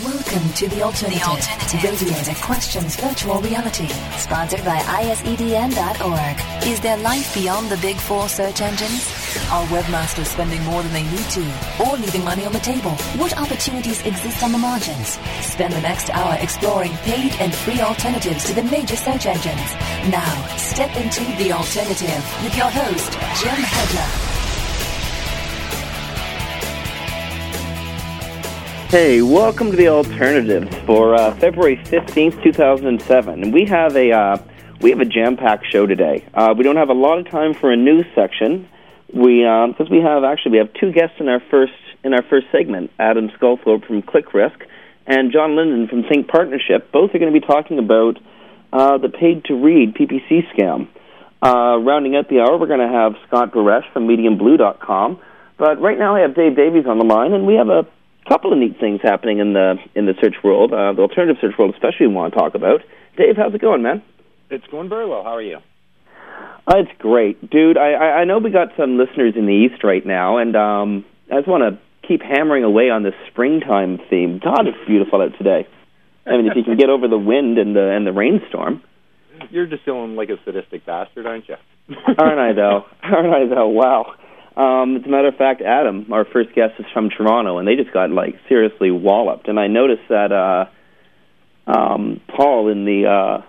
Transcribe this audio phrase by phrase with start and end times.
[0.00, 1.84] Welcome to The Alternative, The Alternative.
[1.84, 3.88] radio that questions virtual reality.
[4.16, 6.66] Sponsored by ISEDN.org.
[6.66, 9.06] Is there life beyond the big four search engines?
[9.52, 11.44] Are webmasters spending more than they need to,
[11.84, 12.92] or leaving money on the table?
[13.20, 15.18] What opportunities exist on the margins?
[15.42, 19.74] Spend the next hour exploring paid and free alternatives to the major search engines.
[20.08, 24.31] Now, step into The Alternative with your host, Jim Hedger.
[28.92, 33.64] Hey, welcome to the Alternatives for uh, February fifteenth, two thousand and seven, and we
[33.64, 34.36] have a uh,
[34.82, 36.26] we have a jam-packed show today.
[36.34, 38.68] Uh, we don't have a lot of time for a news section.
[39.08, 41.72] We because we have actually we have two guests in our first
[42.04, 42.90] in our first segment.
[42.98, 44.66] Adam Sculthorpe from ClickRisk
[45.06, 46.92] and John Linden from Think Partnership.
[46.92, 48.18] Both are going to be talking about
[48.74, 50.88] uh, the paid-to-read PPC scam.
[51.40, 55.18] Uh, rounding out the hour, we're going to have Scott Buresh from MediumBlue.com.
[55.56, 57.86] But right now, I have Dave Davies on the line, and we have a
[58.28, 61.54] couple of neat things happening in the in the search world, uh, the alternative search
[61.58, 62.80] world, especially we want to talk about.
[63.16, 64.02] Dave, how's it going, man?
[64.50, 65.22] It's going very well.
[65.24, 65.58] How are you?
[66.66, 67.76] Uh, it's great, dude.
[67.76, 71.04] I, I I know we got some listeners in the east right now, and um,
[71.30, 74.40] I just want to keep hammering away on this springtime theme.
[74.42, 75.66] God, it's beautiful out today.
[76.26, 78.82] I mean, if you can get over the wind and the and the rainstorm,
[79.50, 81.56] You're just feeling like a sadistic bastard, aren't you?
[82.18, 82.84] aren't I though?
[83.02, 83.68] Aren't I though?
[83.68, 84.14] Wow.
[84.56, 87.76] Um, as a matter of fact, Adam, our first guest, is from Toronto, and they
[87.76, 89.48] just got like seriously walloped.
[89.48, 93.42] And I noticed that uh, um, Paul in the uh,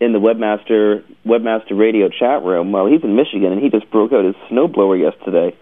[0.00, 2.72] in the webmaster webmaster radio chat room.
[2.72, 5.56] Well, he's in Michigan, and he just broke out his snowblower yesterday.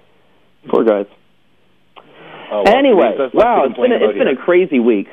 [0.68, 1.06] Poor guys.
[2.50, 5.08] Oh, well, anyway, wow, it's been a, it's been a crazy week.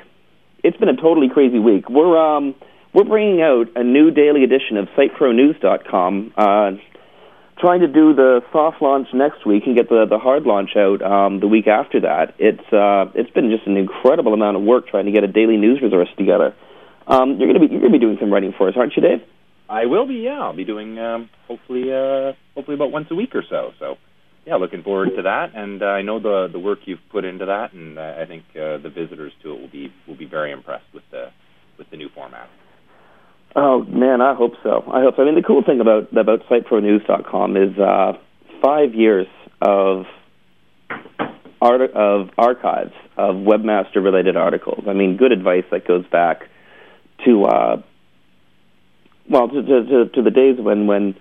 [0.64, 1.90] It's been a totally crazy week.
[1.90, 2.54] We're um
[2.94, 6.34] we're bringing out a new daily edition of SiteProNews.com.
[6.38, 6.72] Uh,
[7.60, 11.02] trying to do the soft launch next week and get the the hard launch out
[11.02, 12.36] um, the week after that.
[12.40, 15.58] It's uh, it's been just an incredible amount of work trying to get a daily
[15.58, 16.56] news resource together.
[17.08, 19.22] Um, you're gonna be you're gonna be doing some writing for us, aren't you, Dave?
[19.70, 20.16] I will be.
[20.16, 23.72] Yeah, I'll be doing um, hopefully uh, hopefully about once a week or so.
[23.80, 23.98] So
[24.46, 25.56] yeah, looking forward to that.
[25.56, 28.44] And uh, I know the the work you've put into that, and uh, I think
[28.52, 31.32] uh, the visitors to it will be will be very impressed with the
[31.78, 32.50] with the new format.
[33.56, 34.84] Oh man, I hope so.
[34.92, 35.22] I hope so.
[35.22, 38.14] I mean, the cool thing about about SiteProNews.com is uh,
[38.62, 39.28] five years
[39.62, 40.06] of
[41.62, 44.86] art of archives of webmaster related articles.
[44.88, 46.50] I mean, good advice that goes back
[47.26, 47.82] to uh,
[49.30, 51.16] well to, to, to, the days when when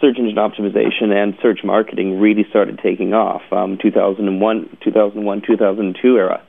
[0.00, 3.42] search engine optimization and search marketing really started taking off.
[3.52, 6.42] Um, 2001, 2001, 2002 era,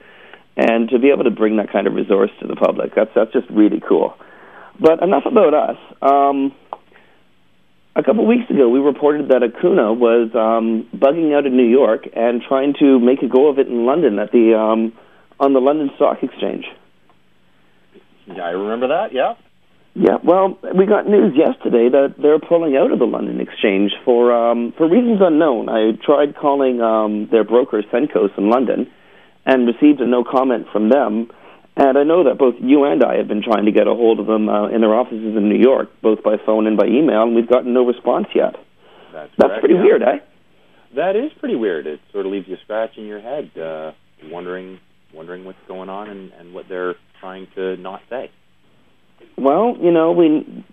[0.58, 3.32] and to be able to bring that kind of resource to the public, that's that's
[3.32, 4.16] just really cool.
[4.80, 5.78] But enough about us.
[6.02, 6.54] Um,
[7.96, 12.08] a couple weeks ago, we reported that Accoona was um, bugging out in New York
[12.14, 14.92] and trying to make a go of it in London at the um,
[15.40, 16.66] on the London Stock Exchange.
[18.28, 19.14] Yeah, I remember that.
[19.14, 19.36] Yeah.
[19.98, 24.34] Yeah, well, we got news yesterday that they're pulling out of the London Exchange for
[24.34, 25.70] um, for reasons unknown.
[25.70, 28.92] I tried calling um, their broker Senkos in London
[29.46, 31.32] and received a no comment from them.
[31.78, 34.20] And I know that both you and I have been trying to get a hold
[34.20, 37.24] of them uh, in their offices in New York, both by phone and by email,
[37.24, 38.56] and we've gotten no response yet.
[39.12, 39.84] That's, That's correct, pretty yeah.
[39.84, 40.20] weird, eh?
[40.96, 41.88] That is pretty weird.
[41.88, 43.92] It sort of leaves you scratching your head, uh,
[44.32, 44.80] wondering
[45.14, 48.30] wondering what's going on and, and what they're trying to not say.
[49.38, 50.64] Well, you know, we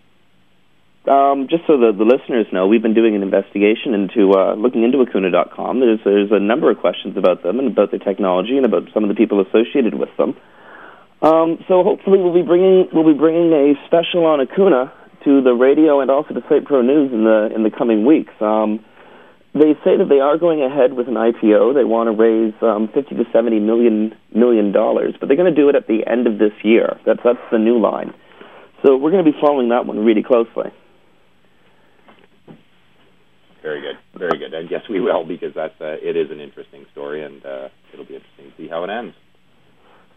[1.10, 4.84] um, just so the, the listeners know, we've been doing an investigation into uh, looking
[4.84, 5.80] into Accoona.com.
[5.80, 9.02] There's there's a number of questions about them and about their technology and about some
[9.02, 10.36] of the people associated with them.
[11.22, 14.90] Um, so hopefully we'll be bringing we'll be bringing a special on Accoona
[15.24, 18.34] to the radio and also to SiteProNews in the in the coming weeks.
[18.40, 18.84] Um,
[19.54, 21.74] they say that they are going ahead with an IPO.
[21.74, 25.54] They want to raise um, 50 to 70 million million dollars, but they're going to
[25.54, 26.98] do it at the end of this year.
[27.06, 28.12] That's that's the new line.
[28.84, 30.72] So we're going to be following that one really closely.
[33.62, 34.52] Very good, very good.
[34.54, 38.06] And yes, we will because that's uh, it is an interesting story, and uh, it'll
[38.06, 39.14] be interesting to see how it ends.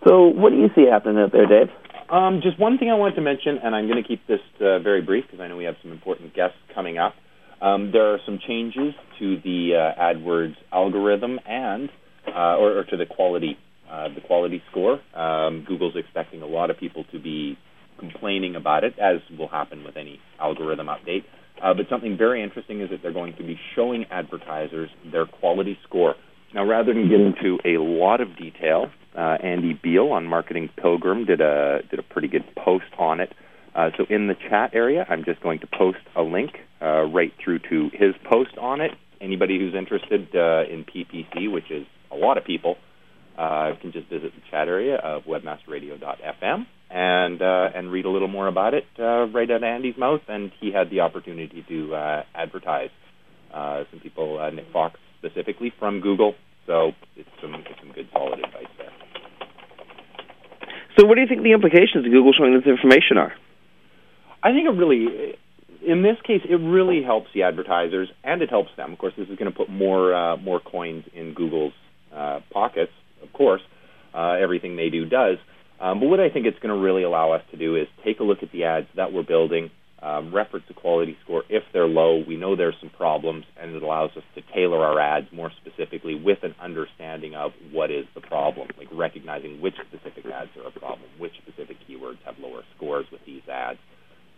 [0.07, 1.69] So what do you see happening out there, Dave?
[2.09, 4.77] Um, just one thing I wanted to mention, and I'm going to keep this uh,
[4.79, 7.15] very brief because I know we have some important guests coming up.
[7.61, 11.89] Um, there are some changes to the uh, AdWords algorithm and,
[12.27, 13.57] uh, or, or to the quality,
[13.89, 14.99] uh, the quality score.
[15.17, 17.57] Um, Google's expecting a lot of people to be
[17.97, 21.23] complaining about it, as will happen with any algorithm update.
[21.63, 25.79] Uh, but something very interesting is that they're going to be showing advertisers their quality
[25.87, 26.13] score.
[26.53, 31.25] Now, rather than get into a lot of detail, uh, Andy Beal on Marketing Pilgrim
[31.25, 33.33] did a did a pretty good post on it.
[33.73, 36.51] Uh, so in the chat area, I'm just going to post a link
[36.81, 38.91] uh, right through to his post on it.
[39.19, 42.77] Anybody who's interested uh, in PPC, which is a lot of people,
[43.37, 48.29] uh, can just visit the chat area of webmasterradio.fm and uh, and read a little
[48.29, 50.21] more about it right at Andy's mouth.
[50.27, 52.91] And he had the opportunity to advertise
[53.51, 56.35] some people, Nick Fox specifically from Google.
[56.65, 59.04] So it's some it's some good solid advice there.
[60.97, 63.33] So, what do you think the implications of Google showing this information are?
[64.41, 65.35] I think it really,
[65.85, 68.93] in this case, it really helps the advertisers, and it helps them.
[68.93, 71.73] Of course, this is going to put more uh, more coins in Google's
[72.15, 72.91] uh, pockets.
[73.21, 73.61] Of course,
[74.13, 75.37] uh, everything they do does.
[75.79, 78.21] Um, but what I think it's going to really allow us to do is take
[78.21, 79.71] a look at the ads that we're building,
[80.05, 82.23] um, reference to quality score if they're low.
[82.27, 86.13] We know there's some problems, and it allows us to tailor our ads more specifically
[86.13, 90.79] with an understanding of what is the problem, like recognizing which specific ads are a
[90.79, 93.79] problem, which specific keywords have lower scores with these ads,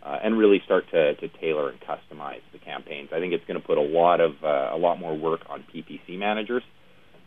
[0.02, 3.10] uh, and really start to, to tailor and customize the campaigns.
[3.12, 5.64] I think it's going to put a lot of uh, a lot more work on
[5.74, 6.62] PPC managers,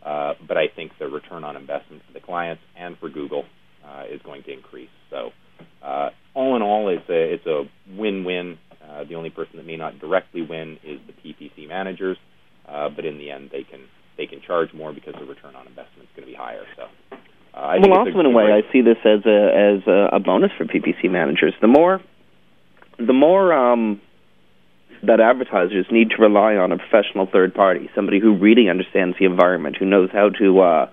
[0.04, 3.44] uh, but I think the return on investment for the clients and for Google
[3.86, 4.90] uh, is going to increase.
[5.12, 5.30] So,
[5.84, 7.64] uh, all in all, it's a it's a
[7.98, 8.58] win-win.
[8.84, 12.18] Uh, the only person that may not directly win is the PPC managers,
[12.68, 13.82] uh, but in the end, they can
[14.18, 16.64] they can charge more because the return on investment is going to be higher.
[16.76, 16.84] So.
[17.54, 20.52] Uh, well, also in a way, I see this as a as a, a bonus
[20.58, 21.54] for PPC managers.
[21.60, 22.00] The more,
[22.98, 24.00] the more um,
[25.04, 29.26] that advertisers need to rely on a professional third party, somebody who really understands the
[29.26, 30.90] environment, who knows how to uh,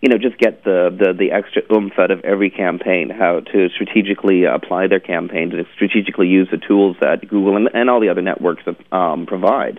[0.00, 3.68] you know, just get the, the, the extra oomph out of every campaign, how to
[3.68, 8.08] strategically apply their campaign, to strategically use the tools that Google and, and all the
[8.08, 8.62] other networks
[8.92, 9.78] um, provide.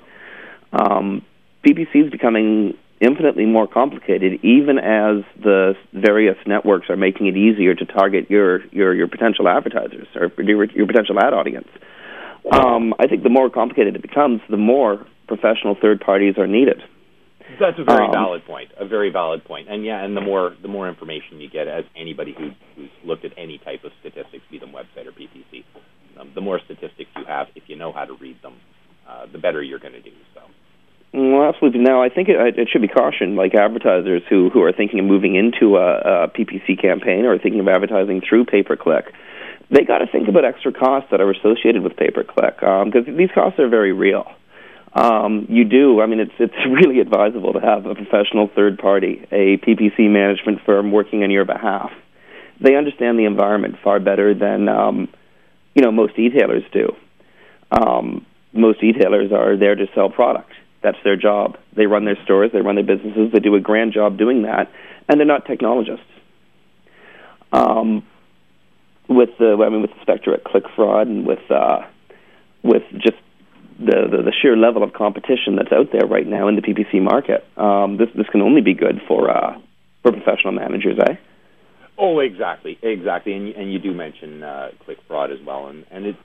[0.71, 1.25] Um,
[1.65, 7.73] PPC is becoming infinitely more complicated, even as the various networks are making it easier
[7.73, 11.67] to target your, your, your potential advertisers or your, your potential ad audience.
[12.51, 16.83] Um, I think the more complicated it becomes, the more professional third parties are needed.
[17.59, 18.71] That's a very um, valid point.
[18.77, 19.69] A very valid point.
[19.69, 23.25] And yeah, and the more the more information you get, as anybody who, who's looked
[23.25, 25.63] at any type of statistics, be them website or PPC,
[26.19, 28.55] um, the more statistics you have, if you know how to read them,
[29.07, 30.11] uh, the better you're going to do.
[30.33, 30.41] So.
[31.13, 31.81] Well, absolutely.
[31.81, 35.05] Now, I think it, it should be cautioned, like advertisers who who are thinking of
[35.05, 39.13] moving into a, a PPC campaign or thinking of advertising through pay per click.
[39.69, 43.07] They got to think about extra costs that are associated with pay per click because
[43.07, 44.25] um, these costs are very real
[44.93, 46.01] um, you do.
[46.01, 50.59] I mean, it's it's really advisable to have a professional third party, a PPC management
[50.65, 51.91] firm working on your behalf.
[52.59, 55.07] They understand the environment far better than um,
[55.73, 56.95] you know most retailers do.
[57.71, 60.51] Um, most retailers are there to sell product.
[60.83, 61.57] That's their job.
[61.75, 63.31] They run their stores, they run their businesses.
[63.31, 64.69] They do a grand job doing that,
[65.07, 66.05] and they're not technologists.
[67.53, 68.05] Um,
[69.07, 71.81] with the, I mean, with the specter at click fraud and with uh,
[72.63, 73.17] with just
[73.85, 77.01] the, the, the sheer level of competition that's out there right now in the PPC
[77.01, 77.45] market.
[77.57, 79.57] Um, this this can only be good for uh,
[80.01, 81.15] for professional managers, eh?
[81.97, 86.15] Oh, exactly, exactly, and and you do mention uh, ClickFraud as well, and and it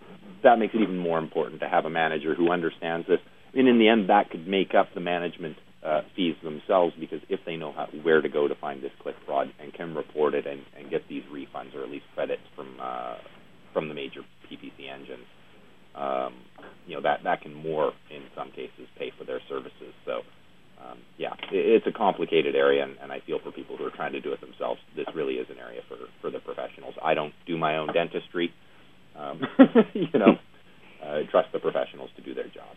[0.43, 3.21] that makes it even more important to have a manager who understands this.
[3.55, 7.41] And in the end, that could make up the management uh, fees themselves because if
[7.47, 10.47] they know how, where to go to find this click fraud and can report it
[10.47, 13.17] and, and get these refunds or at least credits from uh,
[13.73, 15.27] from the major PPC engines,
[15.97, 16.35] um,
[16.87, 19.95] you know that that can more in some cases pay for their services.
[20.05, 20.21] So
[20.83, 23.91] um, yeah, it, it's a complicated area, and, and I feel for people who are
[23.91, 24.81] trying to do it themselves.
[24.95, 26.95] This really is an area for for the professionals.
[27.03, 28.53] I don't do my own dentistry.
[29.17, 29.41] Um,
[29.95, 30.37] you know,
[31.03, 32.77] uh, trust the professionals to do their job.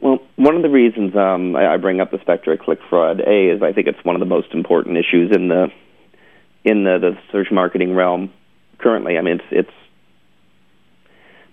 [0.00, 3.20] Well, one of the reasons um, I, I bring up the specter of click fraud,
[3.20, 5.68] a is I think it's one of the most important issues in the
[6.64, 8.32] in the, the search marketing realm
[8.78, 9.18] currently.
[9.18, 9.76] I mean, it's it's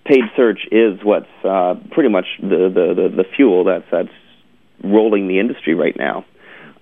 [0.06, 4.08] paid search is what's uh, pretty much the, the, the, the, fuel that's, that's
[4.82, 6.24] rolling the industry right now.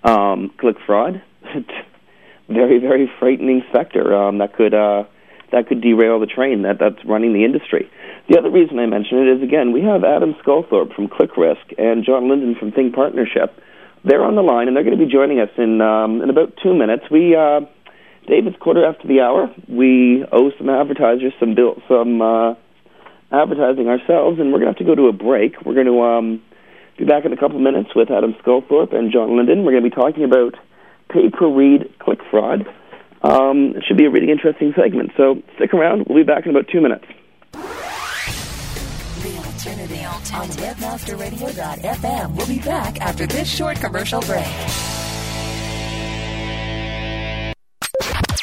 [0.05, 1.23] Um, ClickFraud,
[2.49, 5.05] very, very frightening sector um, that could uh,
[5.53, 7.91] that could derail the train that, that's running the industry.
[8.29, 12.05] The other reason I mention it is again we have Adam Sculthorpe from ClickRisk and
[12.05, 13.59] John Linden from Think Partnership.
[14.05, 16.59] They're on the line and they're going to be joining us in um, in about
[16.63, 17.05] two minutes.
[17.11, 17.61] We uh,
[18.27, 19.49] David's quarter after the hour.
[19.69, 22.55] We owe some advertisers some bill, some uh,
[23.43, 25.61] advertising ourselves, and we're going to have to go to a break.
[25.65, 26.43] We're going to um,
[26.99, 29.65] be back in a couple minutes with Adam Sculthorpe and John Linden.
[29.65, 30.55] We're going to be talking about
[31.11, 32.67] pay per read ClickFraud.
[33.23, 36.07] Um, it should be a really interesting segment, so stick around.
[36.09, 37.07] We'll be back in about two minutes.
[37.53, 37.61] The
[39.39, 42.37] alternative on webmasterradio.fm.
[42.37, 44.47] We'll be back after this short commercial break.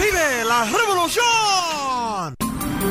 [0.00, 2.49] ¡Vive la revolución!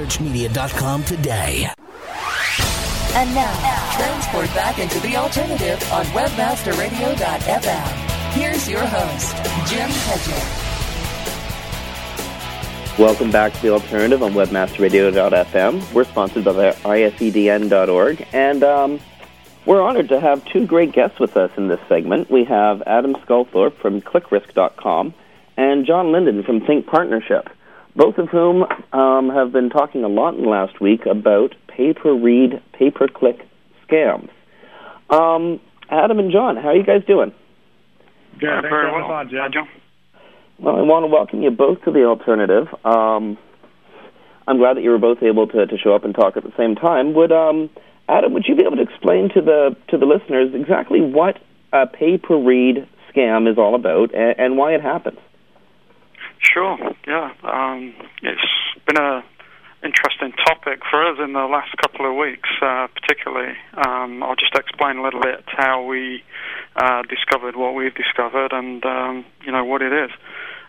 [0.00, 1.68] searchmedia.com today.
[3.12, 8.32] And now, transport back into the alternative on webmasterradio.fm.
[8.32, 9.36] Here's your host,
[9.68, 10.40] Jim Hedger.
[13.02, 15.92] Welcome back to the alternative on webmasterradio.fm.
[15.92, 19.00] We're sponsored by isedn.org, and um,
[19.66, 22.30] we're honored to have two great guests with us in this segment.
[22.30, 25.14] We have Adam Sculthorpe from ClickRisk.com
[25.56, 27.50] and John Linden from Think Partnership
[27.96, 31.92] both of whom um, have been talking a lot in the last week about pay
[31.92, 33.40] per read, pay per click
[33.88, 34.30] scams.
[35.08, 37.32] Um, Adam and John, how are you guys doing?
[38.38, 38.48] Good.
[38.48, 39.10] Uh, very well.
[39.10, 39.68] On, John.
[40.58, 42.68] Well, I want to welcome you both to the alternative.
[42.84, 43.38] Um,
[44.46, 46.52] I'm glad that you were both able to, to show up and talk at the
[46.56, 47.14] same time.
[47.14, 47.70] Would um,
[48.08, 51.38] Adam, would you be able to explain to the to the listeners exactly what
[51.72, 55.18] a pay per read scam is all about and, and why it happens?
[56.40, 56.78] Sure.
[57.06, 57.32] Yeah.
[57.44, 59.22] Um, it's been a
[59.82, 63.54] interesting topic for us in the last couple of weeks, uh, particularly.
[63.74, 66.22] Um, I'll just explain a little bit how we
[66.76, 70.10] uh, discovered what we've discovered and um, you know what it is.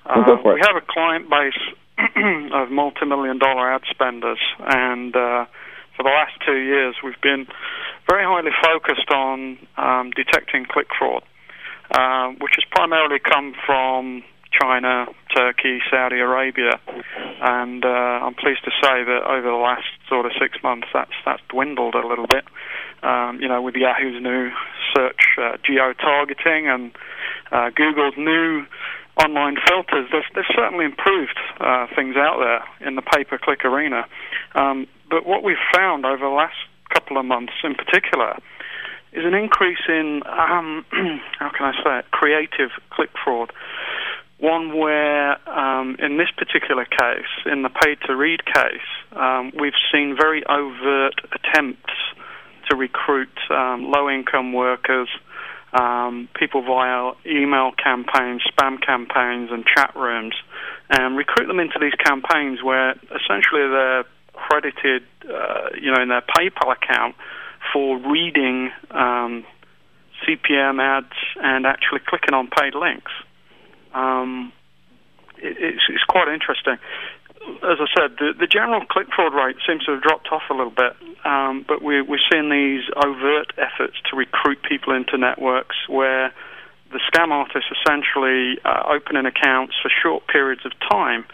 [0.05, 1.59] Uh, we have a client base
[2.53, 5.45] of multi-million dollar ad spenders, and uh,
[5.95, 7.45] for the last two years, we've been
[8.09, 11.23] very highly focused on um, detecting click fraud,
[11.91, 14.23] uh, which has primarily come from
[14.59, 16.79] China, Turkey, Saudi Arabia,
[17.41, 21.13] and uh, I'm pleased to say that over the last sort of six months, that's
[21.25, 22.45] that's dwindled a little bit.
[23.03, 24.51] Um, you know, with Yahoo's new
[24.93, 26.91] search uh, geo targeting and
[27.51, 28.65] uh, Google's new
[29.17, 34.05] online filters, they've, they've certainly improved uh, things out there in the pay-per-click arena.
[34.55, 36.55] Um, but what we've found over the last
[36.93, 38.37] couple of months, in particular,
[39.13, 40.85] is an increase in um,
[41.39, 43.51] how can I say it, creative click fraud
[44.41, 49.77] one where, um, in this particular case, in the paid to read case, um, we've
[49.93, 51.93] seen very overt attempts
[52.67, 55.07] to recruit um, low income workers,
[55.73, 60.33] um, people via email campaigns, spam campaigns, and chat rooms,
[60.89, 66.23] and recruit them into these campaigns where essentially they're credited, uh, you know, in their
[66.23, 67.15] PayPal account
[67.71, 69.45] for reading um,
[70.25, 73.11] CPM ads and actually clicking on paid links.
[73.93, 74.51] Um,
[75.37, 76.77] it, it's, it's quite interesting.
[77.63, 80.53] As I said, the, the general click fraud rate seems to have dropped off a
[80.53, 80.93] little bit,
[81.25, 86.33] um, but we're, we're seeing these overt efforts to recruit people into networks where
[86.91, 91.25] the scam artists essentially uh, opening accounts for short periods of time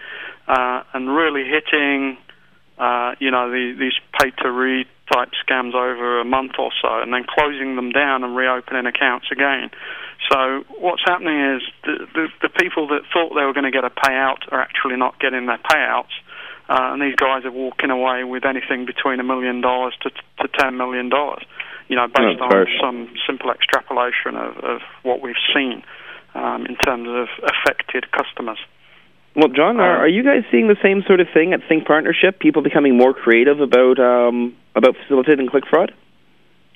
[0.48, 2.18] uh, and really hitting,
[2.78, 7.02] uh, you know, the, these pay to read type scams over a month or so,
[7.02, 9.70] and then closing them down and reopening accounts again.
[10.32, 13.86] So what's happening is the, the, the people that thought they were going to get
[13.86, 16.14] a payout are actually not getting their payouts.
[16.70, 20.50] Uh, and these guys are walking away with anything between a million dollars to to
[20.60, 21.44] ten million dollars.
[21.88, 25.84] You know, based on some simple extrapolation of, of what we've seen
[26.36, 28.60] um, in terms of affected customers.
[29.38, 31.86] Well, John, are, uh, are you guys seeing the same sort of thing at Think
[31.86, 32.40] Partnership?
[32.40, 35.94] People becoming more creative about um, about facilitating click fraud?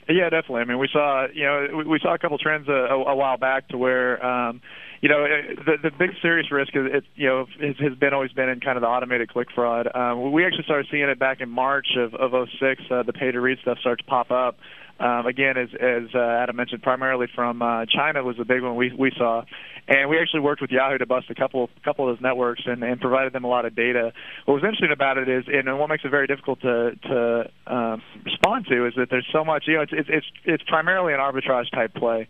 [0.10, 0.62] Yeah, definitely.
[0.62, 3.16] I mean, we saw you know we, we saw a couple trends a, a, a
[3.16, 4.62] while back to where um,
[5.02, 5.26] you know,
[5.66, 8.60] the the big serious risk is it you know has, has been always been in
[8.60, 9.88] kind of the automated click fraud.
[9.96, 12.82] Um, we actually started seeing it back in March of of 06.
[12.90, 14.58] Uh, the pay to read stuff started to pop up.
[15.00, 18.76] Um, again, as as uh, Adam mentioned, primarily from uh, China was the big one
[18.76, 19.44] we we saw,
[19.88, 22.84] and we actually worked with Yahoo to bust a couple couple of those networks and,
[22.84, 24.14] and provided them a lot of data.
[24.46, 28.02] What was interesting about it is, and what makes it very difficult to to um,
[28.24, 29.64] respond to, is that there's so much.
[29.68, 32.28] You know, it's it's it's primarily an arbitrage type play.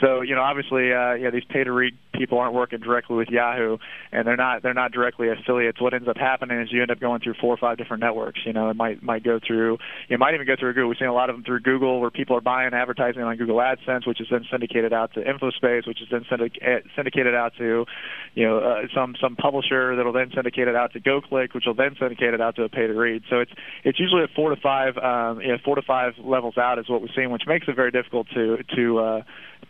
[0.00, 3.28] So you know, obviously, uh, yeah, these pay to read people aren't working directly with
[3.28, 3.78] Yahoo,
[4.12, 5.80] and they're not they're not directly affiliates.
[5.80, 8.40] What ends up happening is you end up going through four or five different networks.
[8.44, 9.78] You know, it might might go through,
[10.08, 10.88] it might even go through Google.
[10.90, 13.56] We've seen a lot of them through Google, where people are buying advertising on Google
[13.56, 16.24] AdSense, which is then syndicated out to InfoSpace, which is then
[16.60, 17.86] eh, syndicated out to,
[18.34, 21.74] you know, uh, some some publisher that'll then syndicate it out to GoClick, which will
[21.74, 23.22] then syndicate it out to a pay to read.
[23.30, 23.52] So it's
[23.84, 26.88] it's usually at four to five, um, you know, four to five levels out is
[26.88, 29.22] what we're seeing, which makes it very difficult to to uh,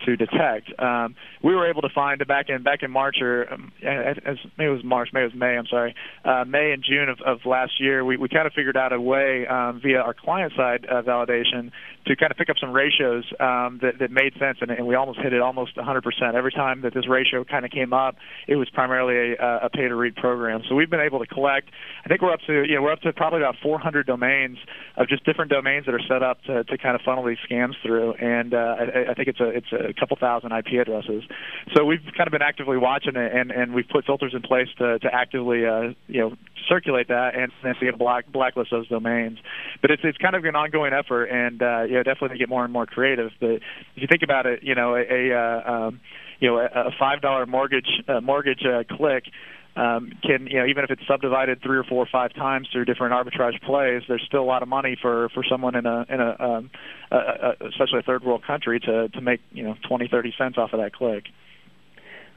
[0.07, 0.73] to detect.
[0.79, 4.71] Um, we were able to find back in back in March or um, as maybe
[4.71, 5.57] it was March, maybe it was May.
[5.57, 5.95] I'm sorry,
[6.25, 8.05] uh, May and June of, of last year.
[8.05, 11.71] We we kind of figured out a way um, via our client side uh, validation
[12.07, 14.95] to kind of pick up some ratios um, that that made sense, and, and we
[14.95, 16.35] almost hit it almost 100%.
[16.35, 18.17] Every time that this ratio kind of came up,
[18.49, 20.63] it was primarily a, a pay to read program.
[20.69, 21.69] So we've been able to collect.
[22.05, 24.59] I think we're up to you know we're up to probably about 400 domains
[24.97, 27.75] of just different domains that are set up to, to kind of funnel these scams
[27.83, 31.23] through, and uh, I, I think it's a it's a couple thousand IP addresses.
[31.75, 34.69] So we've kind of been actively watching it, and and we've put filters in place
[34.79, 36.37] to to actively uh, you know
[36.69, 39.39] circulate that and then to get black blacklist those domains.
[39.83, 42.65] But it's it's kind of an ongoing effort, and uh, you know definitely get more
[42.65, 43.31] and more creative.
[43.41, 43.63] But if
[43.97, 46.01] you think about it, you know a, a uh, um,
[46.41, 49.25] you know a five dollar mortgage uh, mortgage uh, click
[49.77, 52.85] um, can you know even if it's subdivided three or four or five times through
[52.85, 56.21] different arbitrage plays, there's still a lot of money for for someone in a in
[56.21, 56.71] a, um,
[57.11, 60.59] a, a especially a third world country to to make you know twenty thirty cents
[60.59, 61.25] off of that click.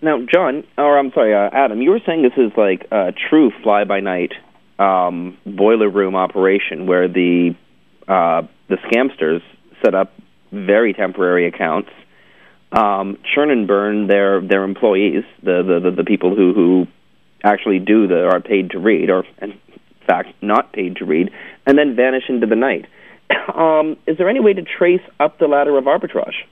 [0.02, 3.52] Now, John, or I'm sorry, uh, Adam, you were saying this is like a true
[3.63, 4.34] fly by night
[4.78, 7.56] um, boiler room operation where the
[8.08, 9.42] uh, the scamsters
[9.84, 10.13] set up
[10.52, 11.90] very temporary accounts,
[12.72, 16.88] um, churn and burn their their employees, the the the, the people who who
[17.44, 19.60] actually do that are paid to read, or in
[20.08, 21.30] fact not paid to read,
[21.66, 22.86] and then vanish into the night.
[23.54, 26.46] Um, is there any way to trace up the ladder of arbitrage?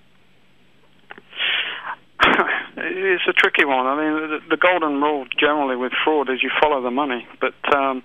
[2.78, 3.88] it's a tricky one.
[3.88, 7.28] I mean, the, the golden rule generally with fraud is you follow the money.
[7.40, 8.04] But um,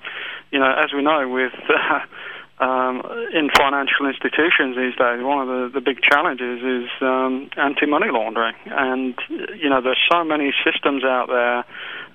[0.50, 2.00] you know, as we know, with uh,
[2.58, 3.02] um,
[3.34, 8.56] in financial institutions these days, one of the, the big challenges is um, anti-money laundering,
[8.64, 9.14] and
[9.60, 11.64] you know there's so many systems out there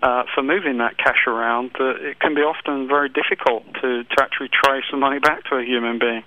[0.02, 4.16] uh, for moving that cash around that it can be often very difficult to, to
[4.20, 6.24] actually trace the money back to a human being.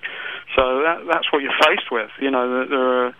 [0.55, 2.09] So that, that's what you're faced with.
[2.21, 3.15] You know, there are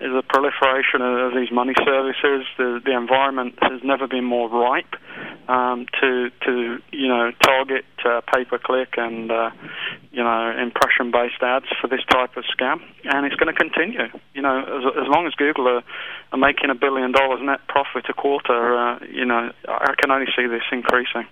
[0.00, 2.46] is a proliferation of these money services.
[2.56, 4.94] The, the environment has never been more ripe
[5.48, 9.50] um, to to you know target uh, pay per click and uh,
[10.10, 14.08] you know impression based ads for this type of scam, and it's going to continue.
[14.34, 15.82] You know, as, as long as Google are,
[16.32, 20.28] are making a billion dollars net profit a quarter, uh, you know, I can only
[20.36, 21.26] see this increasing.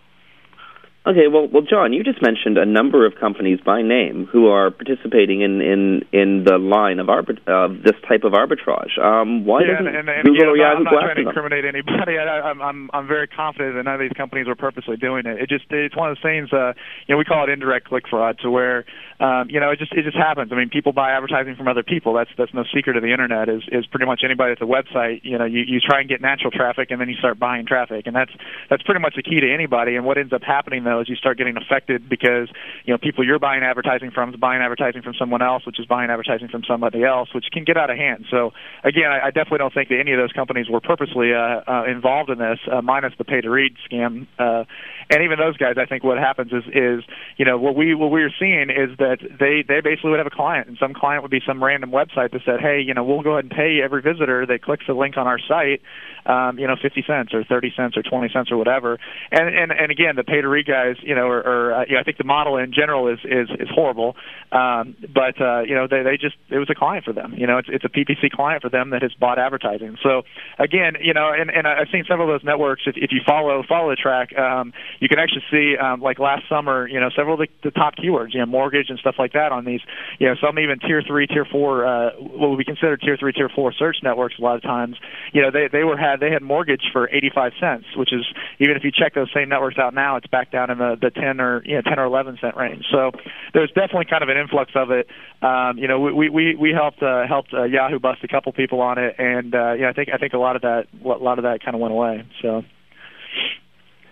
[1.09, 4.71] Okay, well, well, John, you just mentioned a number of companies by name who are
[4.71, 8.93] participating in in, in the line of arbit- of this type of arbitrage.
[9.01, 12.19] Um, why yeah, doesn't and, and, and, Google yeah, I'm not trying to incriminate anybody.
[12.21, 15.41] I, I'm I'm I'm very confident that none of these companies were purposely doing it.
[15.41, 16.53] It just it's one of those things.
[16.53, 18.85] Uh, you know, we call it indirect click fraud, to where
[19.19, 20.53] um, you know it just it just happens.
[20.53, 22.13] I mean, people buy advertising from other people.
[22.13, 23.49] That's that's no secret of the internet.
[23.49, 25.25] Is is pretty much anybody at the website.
[25.25, 28.05] You know, you you try and get natural traffic, and then you start buying traffic,
[28.05, 28.33] and that's
[28.69, 29.97] that's pretty much the key to anybody.
[29.97, 32.49] And what ends up happening though is you start getting affected affected because
[32.85, 35.87] you know people you're buying advertising from is buying advertising from someone else, which is
[35.87, 38.27] buying advertising from somebody else, which can get out of hand.
[38.31, 38.53] So
[38.85, 41.85] again, I, I definitely don't think that any of those companies were purposely uh, uh,
[41.85, 44.27] involved in this, uh, minus the pay to read scam.
[44.39, 44.65] Uh,
[45.11, 47.05] and even those guys, I think what happens is is
[47.37, 50.27] you know what we what we are seeing is that they they basically would have
[50.27, 53.05] a client, and some client would be some random website that said, hey, you know,
[53.05, 55.81] we'll go ahead and pay every visitor that clicks a link on our site,
[56.27, 58.99] um, you know, 50 cents or 30 cents or 20 cents or whatever.
[59.31, 62.01] And and and again, the pay to read guys, you know, are uh, you know,
[62.01, 64.17] I think the model in general is is is horrible.
[64.53, 67.35] Um, but uh, you know, they they just it was a client for them.
[67.37, 69.97] You know, it's it's a PPC client for them that has bought advertising.
[70.03, 70.23] So
[70.59, 72.83] again, you know, and and I've seen several of those networks.
[72.87, 76.43] If if you follow follow the track, um, you can actually see um, like last
[76.49, 79.33] summer, you know, several of the, the top keywords, you know, mortgage and stuff like
[79.33, 79.81] that on these,
[80.19, 83.33] you know, some even tier three, tier four, uh, what would be considered tier three,
[83.33, 84.35] tier four search networks.
[84.39, 84.97] A lot of times,
[85.33, 88.25] you know, they they were had they had mortgage for 85 cents, which is
[88.59, 91.11] even if you check those same networks out now, it's back down in the the
[91.11, 92.85] 10 or you know 10 or 11 cent range.
[92.91, 93.13] So
[93.55, 95.09] there's definitely kind of an influx of it.
[95.43, 98.81] Um, you know, we we we helped uh, helped uh, Yahoo bust a couple people
[98.81, 101.39] on it, and uh, yeah, I think I think a lot of that a lot
[101.39, 102.25] of that kind of went away.
[102.43, 102.63] So.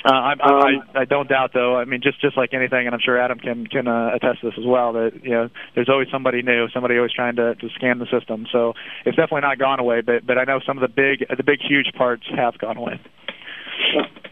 [0.06, 1.76] Uh, I, I, um, I, I don't doubt, though.
[1.76, 4.50] I mean, just just like anything, and I'm sure Adam can can uh, attest to
[4.50, 4.92] this as well.
[4.92, 8.46] That you know, there's always somebody new, somebody always trying to to scan the system.
[8.52, 10.02] So it's definitely not gone away.
[10.02, 13.00] But but I know some of the big the big huge parts have gone away.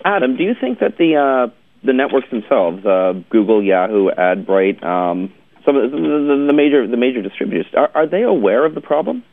[0.04, 1.52] Adam, do you think that the uh,
[1.84, 5.32] the networks themselves, uh, Google, Yahoo, Adbrite, um,
[5.66, 8.80] some of the, the, the major the major distributors, are, are they aware of the
[8.80, 9.24] problem?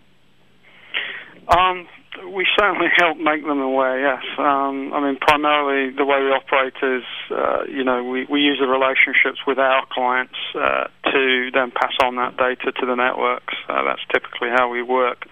[1.48, 1.88] Um,
[2.28, 4.00] we certainly help make them aware.
[4.00, 8.42] Yes, um, I mean primarily the way we operate is, uh, you know, we, we
[8.42, 12.96] use the relationships with our clients uh, to then pass on that data to the
[12.96, 13.56] networks.
[13.70, 15.26] Uh, that's typically how we work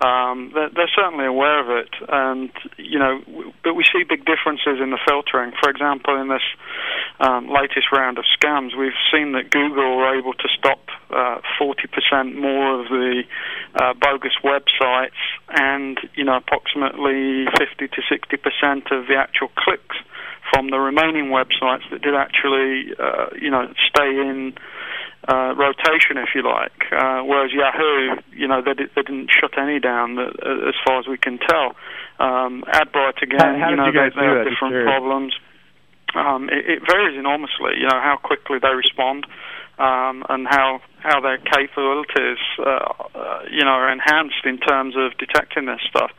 [0.00, 3.22] um, they're, they're, certainly aware of it, and you know,
[3.62, 5.52] but we see big differences in the filtering.
[5.62, 6.42] For example, in this
[7.20, 10.80] um, latest round of scams, we've seen that Google were able to stop
[11.10, 13.22] uh, 40% more of the
[13.76, 19.96] uh, bogus websites, and you know, approximately 50 to 60% of the actual clicks
[20.52, 24.54] from the remaining websites that did actually, uh, you know, stay in
[25.28, 26.92] uh, rotation, if you like.
[26.92, 30.28] Uh, whereas Yahoo, you know, they, they didn't shut any down, uh,
[30.68, 31.74] as far as we can tell.
[32.18, 34.84] Um, Adbrite again, how, how you know, you they, they have different sure.
[34.84, 35.34] problems.
[36.14, 39.26] Um, it, it varies enormously, you know, how quickly they respond.
[39.76, 42.62] Um, and how how their capabilities, uh,
[43.12, 46.12] uh, you know, are enhanced in terms of detecting this stuff.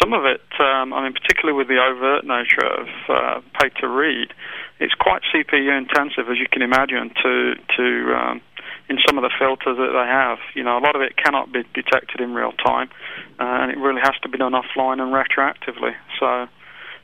[0.00, 3.88] Some of it, um, I mean, particularly with the overt nature of uh, pay to
[3.88, 4.34] read,
[4.80, 8.40] it's quite CPU intensive, as you can imagine, to to um,
[8.88, 10.38] in some of the filters that they have.
[10.54, 12.90] You know, a lot of it cannot be detected in real time,
[13.38, 15.94] uh, and it really has to be done offline and retroactively.
[16.18, 16.46] So,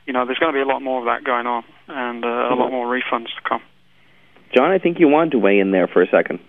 [0.05, 2.27] you know, there's going to be a lot more of that going on, and uh,
[2.27, 3.61] a lot more refunds to come.
[4.53, 6.39] John, I think you wanted to weigh in there for a second.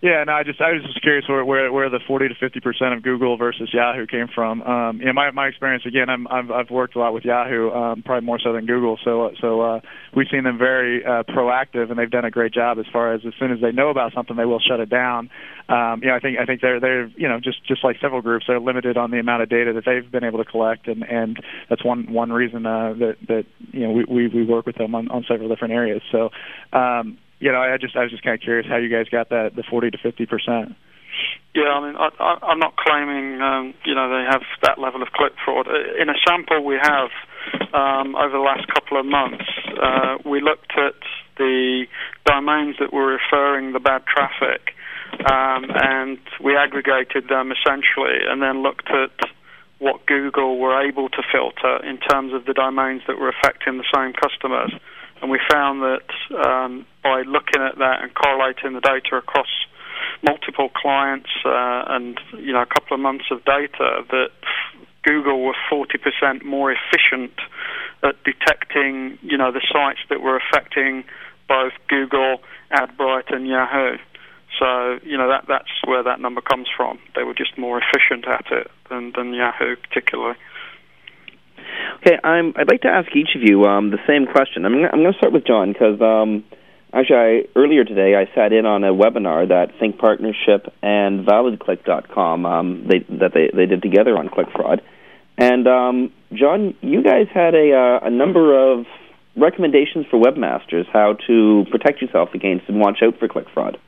[0.00, 2.60] Yeah, no, I just I was just curious where where, where the 40 to 50
[2.60, 4.62] percent of Google versus Yahoo came from.
[4.62, 7.70] Um, you know, my my experience again, I'm I've, I've worked a lot with Yahoo,
[7.72, 8.96] um, probably more so than Google.
[9.02, 9.80] So so uh,
[10.14, 13.22] we've seen them very uh, proactive, and they've done a great job as far as
[13.26, 15.30] as soon as they know about something, they will shut it down.
[15.68, 18.22] Um, you know, I think I think they're they're you know just just like several
[18.22, 21.02] groups, they're limited on the amount of data that they've been able to collect, and
[21.02, 24.76] and that's one one reason uh, that that you know we we, we work with
[24.76, 26.02] them on on several different areas.
[26.12, 26.30] So.
[26.72, 29.30] Um, you know, I just I was just kind of curious how you guys got
[29.30, 30.74] that the 40 to 50 percent.
[31.54, 35.02] Yeah, I mean, I, I, I'm not claiming, um, you know, they have that level
[35.02, 35.66] of click fraud.
[35.66, 37.10] In a sample we have
[37.72, 39.44] um, over the last couple of months,
[39.80, 41.00] uh, we looked at
[41.38, 41.86] the
[42.26, 44.74] domains that were referring the bad traffic,
[45.26, 49.30] um, and we aggregated them essentially, and then looked at
[49.78, 53.86] what Google were able to filter in terms of the domains that were affecting the
[53.94, 54.72] same customers
[55.20, 59.48] and we found that um, by looking at that and correlating the data across
[60.22, 64.30] multiple clients uh, and you know a couple of months of data, that
[65.04, 67.32] Google were 40% more efficient
[68.02, 71.04] at detecting you know the sites that were affecting
[71.48, 72.38] both Google,
[72.72, 73.96] Adbrite, and Yahoo.
[74.58, 76.98] So you know that that's where that number comes from.
[77.14, 80.36] They were just more efficient at it than, than Yahoo particularly.
[82.00, 84.64] Okay, I'm, I'd like to ask each of you um, the same question.
[84.64, 86.44] I'm, I'm going to start with John because um,
[86.92, 92.46] actually, I, earlier today I sat in on a webinar that Think Partnership and ValidClick.com
[92.46, 94.82] um, they, that they, they did together on click fraud.
[95.36, 98.86] And um, John, you guys had a, uh, a number of
[99.36, 103.78] recommendations for webmasters how to protect yourself against and watch out for click fraud.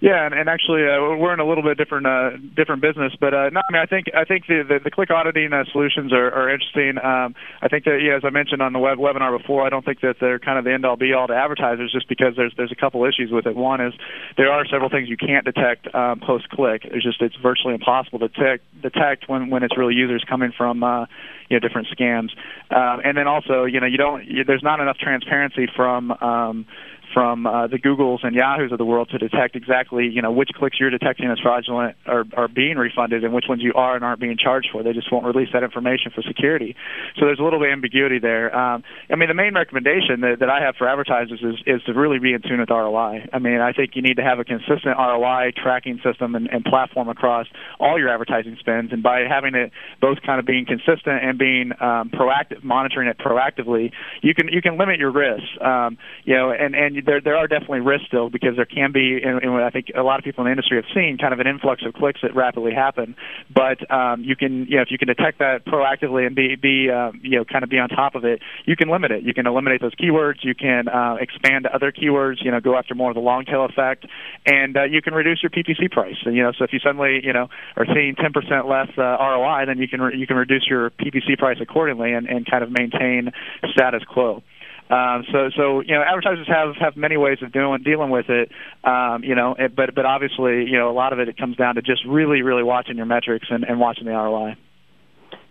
[0.00, 3.34] Yeah, and, and actually, uh, we're in a little bit different uh, different business, but
[3.34, 6.10] uh, no, I mean, I think I think the the, the click auditing uh, solutions
[6.10, 6.96] are, are interesting.
[6.96, 9.84] Um, I think that, yeah, as I mentioned on the web webinar before, I don't
[9.84, 12.54] think that they're kind of the end all be all to advertisers, just because there's
[12.56, 13.54] there's a couple issues with it.
[13.54, 13.92] One is
[14.38, 16.80] there are several things you can't detect um, post click.
[16.84, 20.82] It's just it's virtually impossible to detect detect when when it's really users coming from
[20.82, 21.04] uh,
[21.50, 22.32] you know different scams,
[22.70, 26.64] um, and then also you know you don't you, there's not enough transparency from um,
[27.12, 30.50] from uh, the Googles and Yahoos of the world to detect exactly you know which
[30.54, 34.04] clicks you're detecting as fraudulent are, are being refunded and which ones you are and
[34.04, 34.82] aren't being charged for.
[34.82, 36.76] They just won't release that information for security.
[37.16, 38.54] So there's a little bit of ambiguity there.
[38.56, 41.92] Um, I mean, the main recommendation that, that I have for advertisers is, is to
[41.92, 43.28] really be in tune with ROI.
[43.32, 46.64] I mean, I think you need to have a consistent ROI tracking system and, and
[46.64, 47.46] platform across
[47.78, 51.72] all your advertising spends, and by having it both kind of being consistent and being
[51.80, 53.92] um, proactive, monitoring it proactively,
[54.22, 55.46] you can you can limit your risks.
[55.60, 59.20] Um, you know, and and there there are definitely risks still because there can be,
[59.22, 61.46] and, I think a lot of people in the industry have seen kind of an
[61.46, 63.14] influx of clicks that rapidly happen.
[63.54, 66.90] But um, you can, you know, if you can detect that proactively and be be
[66.90, 69.22] um, you know kind of be on top of it, you can limit it.
[69.22, 70.42] You can eliminate those keywords.
[70.42, 72.44] You can uh, expand to other keywords.
[72.44, 74.06] You know, go after more of the long tail effect,
[74.46, 76.16] and uh, you can reduce your PPC price.
[76.24, 79.66] And, you know, so if you suddenly you know are seeing 10% less uh, ROI,
[79.66, 82.70] then you can re- you can reduce your PPC price accordingly and, and kind of
[82.70, 83.32] maintain
[83.72, 84.42] status quo.
[84.90, 88.50] Um, so, so you know, advertisers have have many ways of doing dealing with it.
[88.82, 91.56] Um, you know, it, but but obviously, you know, a lot of it it comes
[91.56, 94.56] down to just really, really watching your metrics and, and watching the ROI.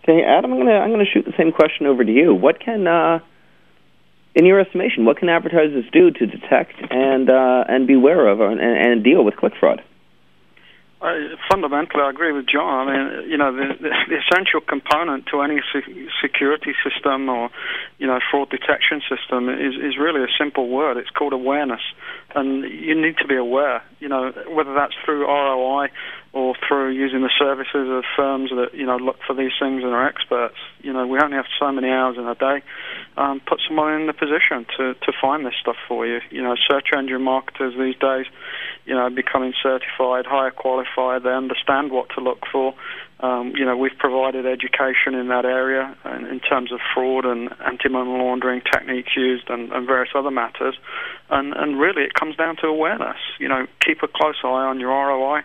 [0.03, 2.33] Okay, Adam, I'm gonna I'm gonna shoot the same question over to you.
[2.33, 3.19] What can, uh,
[4.35, 8.59] in your estimation, what can advertisers do to detect and uh, and beware of and,
[8.59, 9.81] and deal with click fraud?
[11.01, 12.89] I, fundamentally, I agree with John.
[12.89, 17.49] I mean, you know, the, the, the essential component to any se- security system or,
[17.99, 20.97] you know, fraud detection system is, is really a simple word.
[20.97, 21.81] It's called awareness,
[22.35, 23.83] and you need to be aware.
[23.99, 25.87] You know, whether that's through ROI
[26.31, 29.93] or through using the services of firms that you know look for these things and
[29.93, 30.55] are experts.
[30.81, 32.61] You know, we only have so many hours in a day.
[33.17, 36.19] Um, put someone in the position to to find this stuff for you.
[36.29, 38.25] You know, search engine marketers these days,
[38.85, 41.23] you know, becoming certified, higher qualified.
[41.23, 42.73] They understand what to look for.
[43.21, 47.49] Um, you know, we've provided education in that area in, in terms of fraud and
[47.65, 50.77] anti-money laundering techniques used and, and various other matters.
[51.29, 53.17] And, and really, it comes down to awareness.
[53.37, 55.39] You know, keep a close eye on your ROI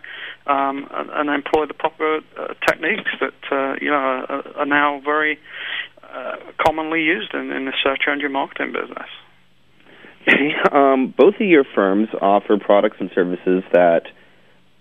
[0.46, 5.00] um, and, and employ the proper uh, techniques that uh, you know are, are now
[5.04, 5.40] very
[6.02, 9.08] uh, commonly used in, in the search engine marketing business.
[10.72, 14.04] Um, both of your firms offer products and services that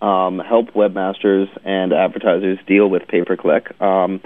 [0.04, 3.70] um, help webmasters and advertisers deal with pay per click.
[3.82, 4.22] Um,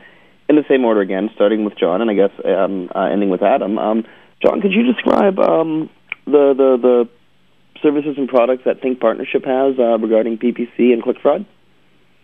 [0.49, 3.43] in the same order again, starting with John, and I guess um, uh, ending with
[3.43, 3.77] Adam.
[3.77, 4.05] Um,
[4.41, 5.89] John, could you describe um,
[6.25, 7.09] the, the the
[7.81, 11.45] services and products that Think Partnership has uh, regarding PPC and click fraud?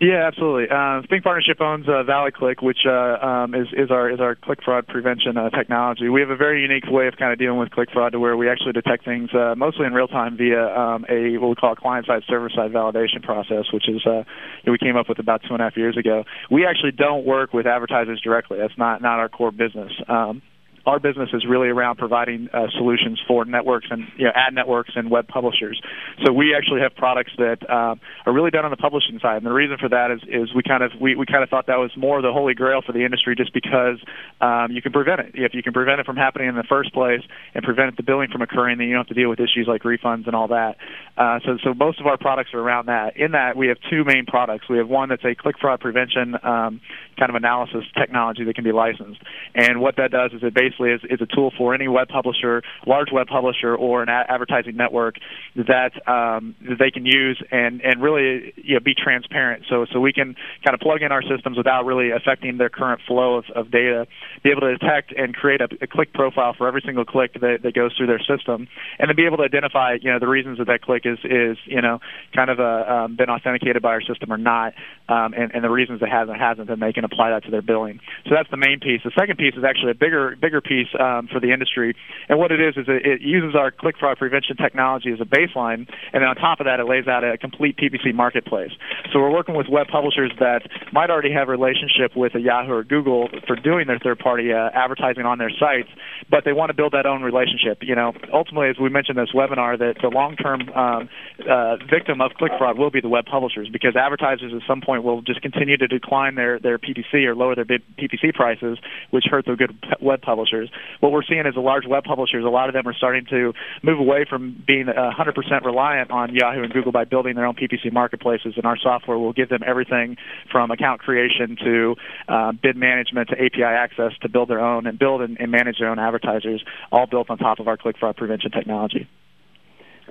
[0.00, 0.66] Yeah, absolutely.
[0.68, 4.58] Uh, Think Partnership owns uh, ValidClick, which uh, um, is, is our is our click
[4.64, 6.08] fraud prevention uh, technology.
[6.08, 8.36] We have a very unique way of kind of dealing with click fraud, to where
[8.36, 11.72] we actually detect things uh, mostly in real time via um, a what we call
[11.72, 14.24] a client side server side validation process, which is uh,
[14.66, 16.24] we came up with about two and a half years ago.
[16.50, 18.58] We actually don't work with advertisers directly.
[18.58, 19.92] That's not not our core business.
[20.08, 20.42] Um,
[20.86, 24.90] our business is really around providing uh, solutions for networks and you know, ad networks
[24.94, 25.80] and web publishers.
[26.24, 27.94] So we actually have products that uh,
[28.26, 30.62] are really done on the publishing side, and the reason for that is, is we
[30.62, 33.04] kind of we, we kind of thought that was more the holy grail for the
[33.04, 33.98] industry, just because
[34.40, 35.32] um, you can prevent it.
[35.34, 37.22] If you can prevent it from happening in the first place
[37.54, 39.82] and prevent the billing from occurring, then you don't have to deal with issues like
[39.82, 40.76] refunds and all that.
[41.16, 43.16] Uh, so so most of our products are around that.
[43.16, 44.68] In that we have two main products.
[44.68, 46.80] We have one that's a click fraud prevention um,
[47.18, 49.20] kind of analysis technology that can be licensed,
[49.54, 52.08] and what that does is it basically basically is, is a tool for any web
[52.08, 55.16] publisher, large web publisher, or an advertising network
[55.56, 59.64] that um, that they can use and and really you know, be transparent.
[59.68, 60.34] So so we can
[60.64, 64.06] kind of plug in our systems without really affecting their current flow of, of data,
[64.42, 67.58] be able to detect and create a, a click profile for every single click that,
[67.62, 70.58] that goes through their system, and then be able to identify you know the reasons
[70.58, 72.00] that that click is is you know
[72.34, 74.74] kind of a, uh, um, been authenticated by our system or not,
[75.08, 77.62] um, and, and the reasons it hasn't hasn't, then they can apply that to their
[77.62, 78.00] billing.
[78.24, 79.00] So that's the main piece.
[79.04, 81.94] The second piece is actually a bigger bigger piece um, for the industry.
[82.28, 85.28] And what it is is it, it uses our click fraud prevention technology as a
[85.28, 88.72] baseline, and then on top of that, it lays out a complete PPC marketplace.
[89.12, 92.72] So we're working with web publishers that might already have a relationship with a Yahoo
[92.72, 95.88] or Google for doing their third-party uh, advertising on their sites,
[96.30, 97.78] but they want to build that own relationship.
[97.82, 101.08] You know, ultimately, as we mentioned in this webinar, that the long-term um,
[101.48, 105.04] uh, victim of click fraud will be the web publishers because advertisers at some point
[105.04, 108.78] will just continue to decline their their PPC or lower their PPC prices,
[109.10, 110.53] which hurt the good web publishers
[111.00, 113.52] what we're seeing is the large web publishers, a lot of them are starting to
[113.82, 117.92] move away from being 100% reliant on Yahoo and Google by building their own PPC
[117.92, 120.16] marketplaces, and our software will give them everything
[120.50, 121.96] from account creation to
[122.28, 125.78] uh, bid management to API access to build their own and build and, and manage
[125.78, 129.08] their own advertisers, all built on top of our click fraud prevention technology.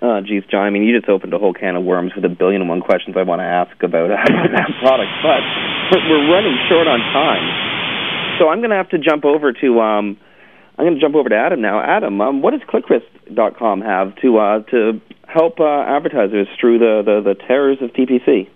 [0.01, 2.29] Uh, geez, John, I mean, you just opened a whole can of worms with a
[2.29, 5.41] billion and one questions I want to ask about that product, but
[6.09, 7.45] we're running short on time.
[8.39, 10.17] So I'm going to have to jump over to um,
[10.77, 11.81] I'm going to jump over to Adam now.
[11.81, 17.33] Adam, um, what does ClickRisk.com have to uh, to help uh, advertisers through the, the,
[17.33, 18.49] the terrors of PPC?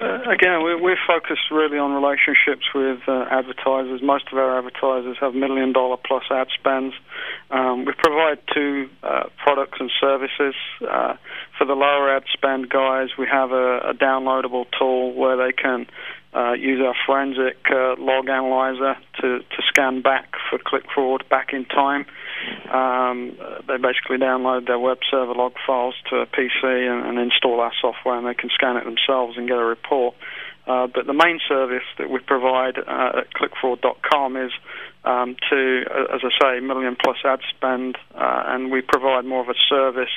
[0.00, 4.00] Uh, again, we're, we're focused really on relationships with uh, advertisers.
[4.00, 6.94] Most of our advertisers have million dollar plus ad spends.
[7.50, 10.54] Um, we provide two uh, products and services.
[10.80, 11.14] Uh,
[11.58, 15.88] for the lower ad spend guys, we have a, a downloadable tool where they can
[16.38, 21.52] uh, use our forensic uh, log analyzer to, to scan back for click fraud back
[21.52, 22.06] in time.
[22.72, 27.60] Um, they basically download their web server log files to a PC and, and install
[27.60, 30.14] our software, and they can scan it themselves and get a report.
[30.68, 34.52] Uh, but the main service that we provide uh, at clickfraud.com is
[35.04, 39.48] um, to, as I say, million plus ad spend, uh, and we provide more of
[39.48, 40.10] a service.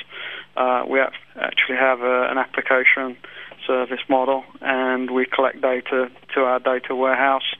[0.54, 3.16] Uh, we actually have a, an application
[3.66, 7.54] service model, and we collect data to our data warehouse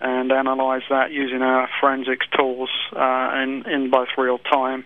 [0.00, 4.84] and analyze that using our forensics tools uh, in, in both real time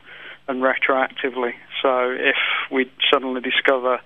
[0.49, 1.53] and retroactively.
[1.83, 2.37] So if
[2.71, 4.01] we suddenly discover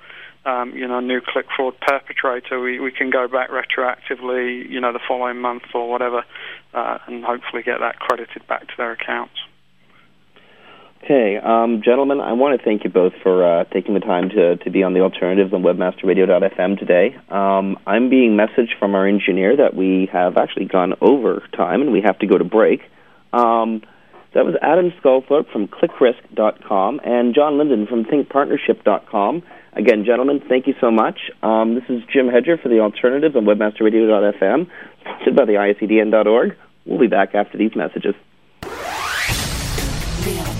[0.46, 4.92] um, you know, new click fraud perpetrator, we, we can go back retroactively, you know,
[4.92, 6.24] the following month or whatever,
[6.74, 9.34] uh, and hopefully get that credited back to their accounts.
[11.04, 14.56] Okay, um, gentlemen, I want to thank you both for uh, taking the time to,
[14.56, 17.14] to be on the alternatives on webmasterradio.fm today.
[17.28, 21.92] Um, I'm being messaged from our engineer that we have actually gone over time and
[21.92, 22.80] we have to go to break.
[23.34, 23.82] Um,
[24.32, 29.42] that was Adam Sculthorpe from ClickRisk.com and John Linden from ThinkPartnership.com.
[29.74, 31.18] Again, gentlemen, thank you so much.
[31.42, 34.70] Um, this is Jim Hedger for the alternatives on webmasterradio.fm,
[35.02, 36.56] sponsored by the ISEDN.org.
[36.86, 38.14] We'll be back after these messages.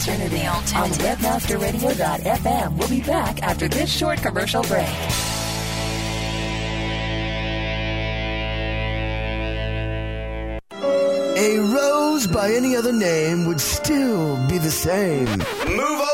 [0.04, 2.76] The Alternative, on webmasterradio.fm.
[2.76, 4.86] We'll be back after this short commercial break.
[11.36, 15.24] A rose by any other name would still be the same.
[15.24, 16.13] Move over,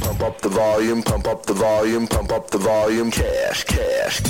[0.00, 3.10] Pump up the volume, pump up the volume, pump up the volume.
[3.10, 4.20] Cash, cash.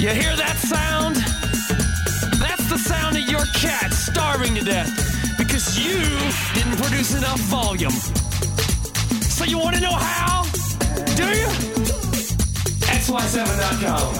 [0.00, 1.16] You hear that sound?
[2.40, 4.90] That's the sound of your cat starving to death
[5.36, 5.98] because you
[6.54, 7.98] didn't produce enough volume.
[9.22, 10.44] So you want to know how?
[11.16, 11.77] Do you?
[13.08, 14.12] XY7.com.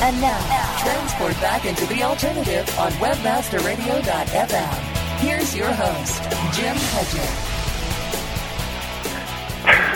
[0.00, 4.74] And now, transport back into the alternative on webmasterradio.fm.
[5.18, 6.22] Here's your host,
[6.54, 7.55] Jim Hedger.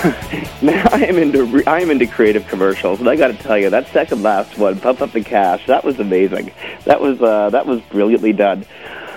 [0.62, 3.68] Man, I am into I am into creative commercials, and I got to tell you
[3.68, 6.52] that second last one, "Pump Up the Cash," that was amazing.
[6.86, 8.64] That was uh, that was brilliantly done.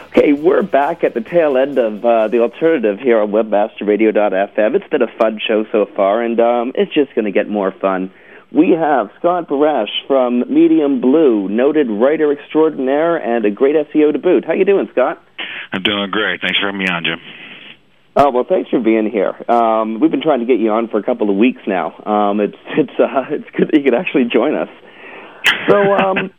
[0.09, 4.75] Okay, we're back at the tail end of uh, the alternative here on WebmasterRadio.fm.
[4.75, 7.71] It's been a fun show so far, and um, it's just going to get more
[7.71, 8.11] fun.
[8.51, 14.19] We have Scott Buresh from Medium Blue, noted writer extraordinaire and a great SEO to
[14.19, 14.43] boot.
[14.43, 15.23] How you doing, Scott?
[15.71, 16.41] I'm doing great.
[16.41, 17.19] Thanks for having me on, Jim.
[18.15, 19.33] Oh well, thanks for being here.
[19.49, 21.97] Um, we've been trying to get you on for a couple of weeks now.
[22.05, 24.69] Um, it's it's uh, it's good that you could actually join us.
[25.67, 26.31] So um,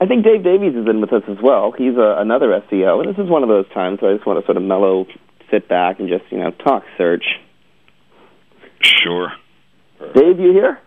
[0.00, 1.72] I think Dave Davies is in with us as well.
[1.76, 4.40] He's a, another SEO, and this is one of those times where I just want
[4.40, 5.06] to sort of mellow,
[5.50, 7.24] sit back, and just you know talk search.
[8.82, 9.32] Sure.
[10.14, 10.78] Dave, you here?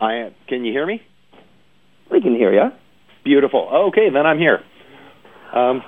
[0.00, 0.34] I am.
[0.48, 1.02] Can you hear me?
[2.10, 2.70] We can hear you.
[3.24, 3.68] Beautiful.
[3.88, 4.60] Okay, then I'm here.
[5.54, 5.82] Um,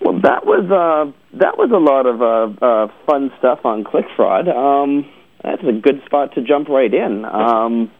[0.00, 4.06] well, that was uh, that was a lot of uh, uh, fun stuff on click
[4.16, 4.48] fraud.
[4.48, 5.04] Um,
[5.42, 7.24] that's a good spot to jump right in.
[7.24, 7.90] Um,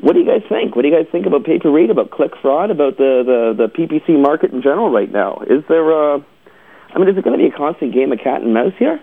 [0.00, 0.76] what do you guys think?
[0.76, 3.66] What do you guys think about pay per read, about click fraud, about the, the,
[3.66, 5.42] the PPC market in general right now?
[5.42, 6.24] Is there a,
[6.94, 9.00] I mean, is it going to be a constant game of cat and mouse here?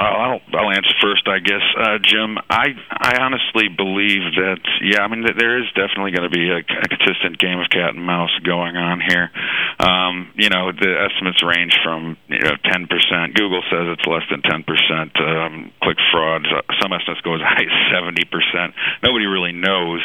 [0.00, 2.38] I'll I'll answer first, I guess, uh, Jim.
[2.48, 6.64] I I honestly believe that yeah, I mean there is definitely going to be a,
[6.64, 9.30] a consistent game of cat and mouse going on here.
[9.78, 13.34] Um, you know, the estimates range from you know ten percent.
[13.34, 15.12] Google says it's less than ten percent.
[15.20, 16.46] Um, click fraud.
[16.80, 18.74] Some estimates go as high as seventy percent.
[19.02, 20.00] Nobody really knows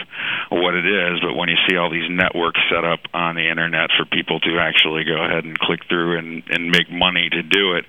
[0.50, 3.92] what it is, but when you see all these networks set up on the internet
[3.98, 7.76] for people to actually go ahead and click through and and make money to do
[7.76, 7.86] it,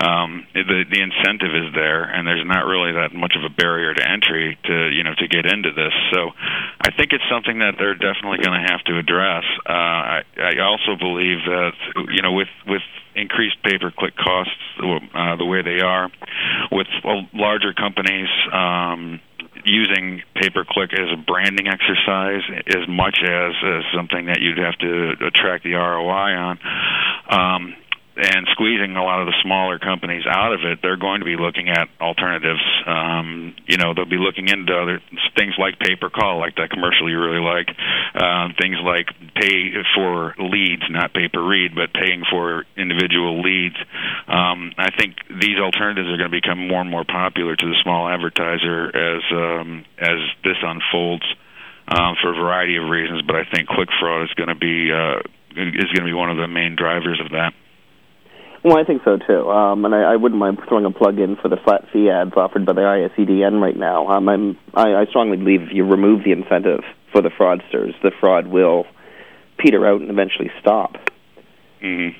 [0.00, 3.54] um, the the incentive incentive is there, and there's not really that much of a
[3.54, 5.92] barrier to entry to you know to get into this.
[6.12, 6.30] So
[6.80, 9.44] I think it's something that they're definitely going to have to address.
[9.68, 11.72] Uh, I, I also believe that
[12.10, 12.82] you know with with
[13.14, 16.10] increased pay per click costs uh, the way they are,
[16.70, 16.88] with
[17.32, 18.28] larger companies.
[18.52, 19.20] Um,
[19.64, 24.58] using pay per click as a branding exercise as much as, as something that you'd
[24.58, 26.58] have to attract the ROI on.
[27.28, 27.74] Um,
[28.16, 31.36] and squeezing a lot of the smaller companies out of it, they're going to be
[31.36, 32.64] looking at alternatives.
[32.86, 35.00] Um, you know, they'll be looking into other
[35.36, 37.68] things like pay per call, like that commercial you really like.
[38.16, 43.76] Um, things like pay for leads, not pay per read, but paying for individual leads.
[44.28, 47.76] Um, I think these alternatives are going to become more and more popular to the
[47.82, 51.24] small advertiser as um, as this unfolds.
[51.88, 54.90] Um, for a variety of reasons, but I think click fraud is going to be
[54.90, 55.22] uh,
[55.54, 57.54] is going to be one of the main drivers of that.
[58.64, 61.36] Well, I think so too, um, and I, I wouldn't mind throwing a plug in
[61.36, 64.08] for the flat fee ads offered by the ISEDN right now.
[64.08, 66.82] Um, I'm, I, I strongly believe if you remove the incentive
[67.12, 68.86] for the fraudsters, the fraud will
[69.58, 70.96] peter out and eventually stop.
[71.82, 72.18] Mm-hmm.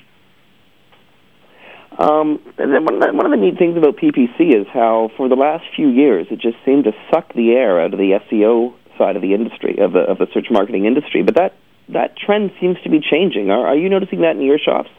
[1.99, 5.09] Um, and then one of, the, one of the neat things about PPC is how,
[5.17, 8.19] for the last few years, it just seemed to suck the air out of the
[8.29, 11.23] SEO side of the industry, of the of the search marketing industry.
[11.23, 11.53] But that
[11.89, 13.49] that trend seems to be changing.
[13.49, 14.89] Are, are you noticing that in your shops?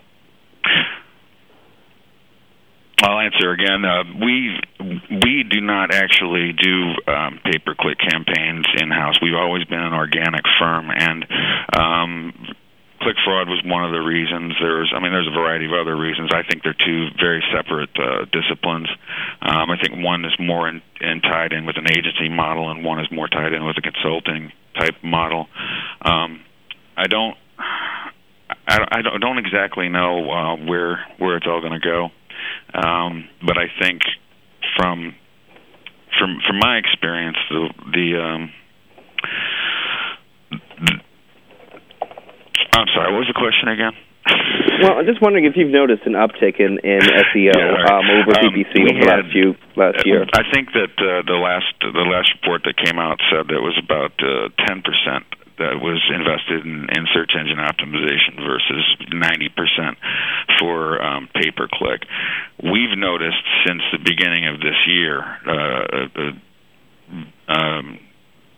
[3.03, 3.85] I'll answer again.
[3.85, 4.59] Uh, we
[5.11, 9.21] we do not actually do um, pay per click campaigns in house.
[9.23, 11.25] We've always been an organic firm, and
[11.77, 12.33] um,
[13.01, 14.55] click fraud was one of the reasons.
[14.61, 16.31] There's, I mean, there's a variety of other reasons.
[16.33, 18.89] I think they're two very separate uh, disciplines.
[19.43, 22.85] Um, I think one is more in, in tied in with an agency model, and
[22.85, 25.47] one is more tied in with a consulting type model.
[26.03, 26.43] Um,
[26.97, 27.37] I don't.
[28.67, 32.11] I, I don't, exactly know uh, where where it's all going to go.
[32.75, 34.03] Um, but I think
[34.77, 35.15] from
[36.19, 38.53] from from my experience, the the, um,
[40.51, 40.93] the
[42.75, 43.93] I'm sorry, what was the question again?
[44.83, 48.33] well, I'm just wondering if you've noticed an uptick in, in SEO yeah, um, over
[48.37, 50.27] um, PPC over the last few last year.
[50.35, 53.65] I think that uh, the last the last report that came out said that it
[53.65, 55.25] was about uh, ten uh, percent
[55.59, 59.97] that was invested in, in search engine optimization versus 90%
[60.59, 62.03] for um, pay per click.
[62.63, 67.99] We've noticed since the beginning of this year uh, a, um,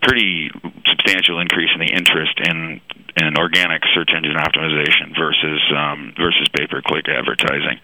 [0.03, 0.51] pretty
[0.86, 2.80] substantial increase in the interest in
[3.17, 7.79] in organic search engine optimization versus um, versus pay per click advertising.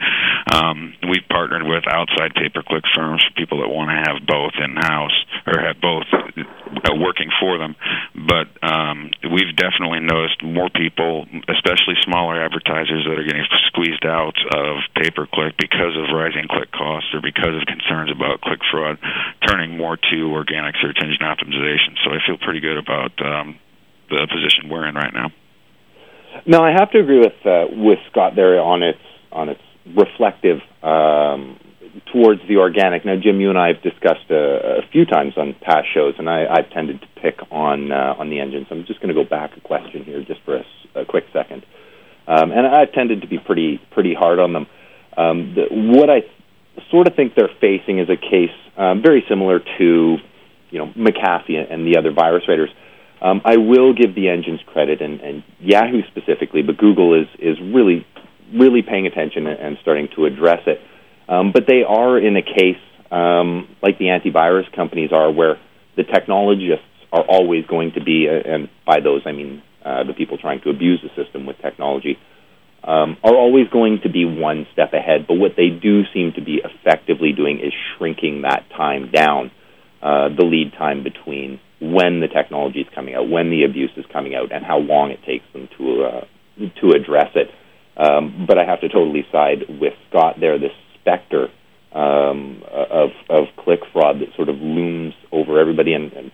[0.53, 4.27] Um, we've partnered with outside pay per click firms for people that want to have
[4.27, 5.17] both in house
[5.47, 7.75] or have both uh, working for them.
[8.15, 14.37] But um, we've definitely noticed more people, especially smaller advertisers, that are getting squeezed out
[14.55, 18.61] of pay per click because of rising click costs or because of concerns about click
[18.71, 18.99] fraud,
[19.47, 21.99] turning more to organic search engine optimization.
[22.05, 23.59] So I feel pretty good about um,
[24.09, 25.31] the position we're in right now.
[26.47, 28.99] No, I have to agree with uh, with Scott there on its
[29.33, 29.61] on its
[29.95, 31.59] reflective um,
[32.13, 33.05] towards the organic.
[33.05, 36.29] Now, Jim, you and I have discussed a, a few times on past shows, and
[36.29, 38.67] I, I've tended to pick on uh, on the engines.
[38.71, 41.65] I'm just going to go back a question here, just for a, a quick second.
[42.29, 44.67] Um, and I've tended to be pretty pretty hard on them.
[45.17, 46.21] Um, the, what I
[46.91, 50.17] sort of think they're facing is a case um, very similar to,
[50.71, 52.71] you know, McAfee and the other virus raiders.
[53.27, 57.57] Um, I will give the engines credit, and, and Yahoo specifically, but Google is is
[57.61, 58.07] really
[58.55, 60.79] really paying attention and starting to address it.
[61.29, 65.59] Um, but they are in a case um, like the antivirus companies are, where
[65.97, 70.15] the technologists are always going to be, uh, and by those I mean uh, the
[70.15, 72.19] people trying to abuse the system with technology,
[72.85, 75.27] um, are always going to be one step ahead.
[75.27, 79.51] But what they do seem to be effectively doing is shrinking that time down,
[80.01, 84.05] uh, the lead time between when the technology is coming out, when the abuse is
[84.13, 86.25] coming out, and how long it takes them to uh,
[86.81, 87.51] to address it.
[87.97, 90.59] Um, but I have to totally side with Scott there.
[90.59, 91.49] This specter
[91.93, 96.33] um, of of click fraud that sort of looms over everybody, and, and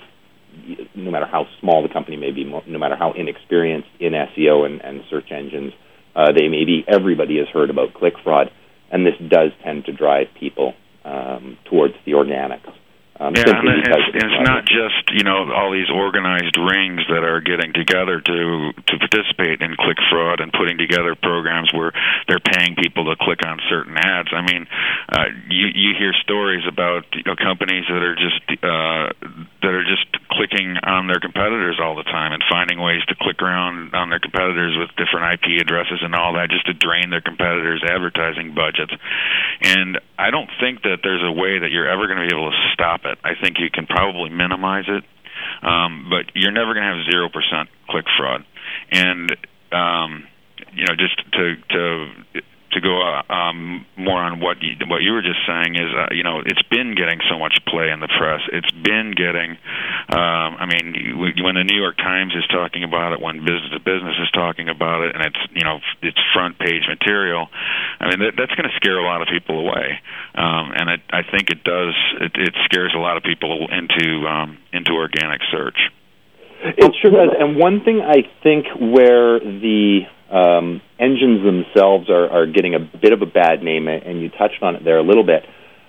[0.95, 4.81] no matter how small the company may be, no matter how inexperienced in SEO and,
[4.83, 5.73] and search engines
[6.15, 8.51] uh, they may be, everybody has heard about click fraud,
[8.91, 10.75] and this does tend to drive people
[11.05, 12.73] um, towards the organics.
[13.21, 17.45] Um, yeah, and it's, it's not just you know all these organized rings that are
[17.45, 21.93] getting together to to participate in click fraud and putting together programs where
[22.27, 24.33] they're paying people to click on certain ads.
[24.33, 24.67] I mean,
[25.13, 29.13] uh, you you hear stories about you know, companies that are just uh,
[29.61, 33.43] that are just clicking on their competitors all the time and finding ways to click
[33.43, 37.21] around on their competitors with different IP addresses and all that just to drain their
[37.21, 38.93] competitors' advertising budgets.
[39.63, 42.51] And I don't think that there's a way that you're ever going to be able
[42.51, 43.19] to stop it it.
[43.25, 45.05] I think you can probably minimize it,
[45.67, 48.45] um, but you're never going to have zero percent click fraud.
[48.91, 49.37] And
[49.73, 50.25] um,
[50.75, 52.43] you know, just to to
[52.73, 56.13] to go uh, um, more on what you, what you were just saying is, uh,
[56.13, 58.41] you know, it's been getting so much play in the press.
[58.53, 59.59] It's been getting,
[60.09, 63.81] um, I mean, when the New York Times is talking about it, when Business to
[63.81, 67.49] Business is talking about it, and it's you know it's front page material.
[68.01, 70.01] I mean, that, that's going to scare a lot of people away,
[70.35, 71.95] um, and it, I think it does.
[72.21, 75.79] It, it scares a lot of people into um, into organic search.
[76.65, 77.35] It sure does.
[77.39, 83.13] And one thing I think where the um, engines themselves are, are getting a bit
[83.13, 85.45] of a bad name, and you touched on it there a little bit.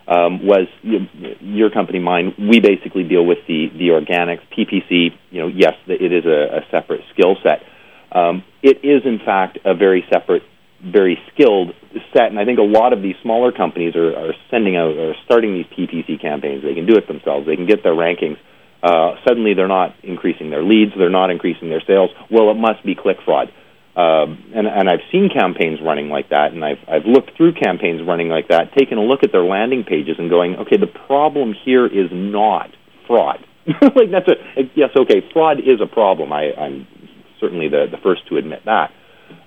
[0.06, 1.08] Um, was you,
[1.40, 2.36] your company mine?
[2.38, 5.16] We basically deal with the the organics PPC.
[5.32, 7.64] You know, yes, it is a, a separate skill set.
[8.12, 10.44] Um, it is in fact a very separate,
[10.84, 11.72] very skilled
[12.12, 15.16] set, and I think a lot of these smaller companies are, are sending out or
[15.24, 16.64] starting these PPC campaigns.
[16.64, 17.48] They can do it themselves.
[17.48, 18.38] They can get their rankings.
[18.84, 20.92] Uh, suddenly, they're not increasing their leads.
[20.98, 22.10] They're not increasing their sales.
[22.30, 23.54] Well, it must be click fraud
[23.96, 28.02] um, and, and I've seen campaigns running like that, and I've I've looked through campaigns
[28.02, 31.54] running like that, taken a look at their landing pages, and going, okay, the problem
[31.64, 32.72] here is not
[33.06, 33.46] fraud.
[33.68, 36.34] like that's a yes, okay, fraud is a problem.
[36.34, 36.88] I, I'm
[37.40, 38.90] certainly the the first to admit that.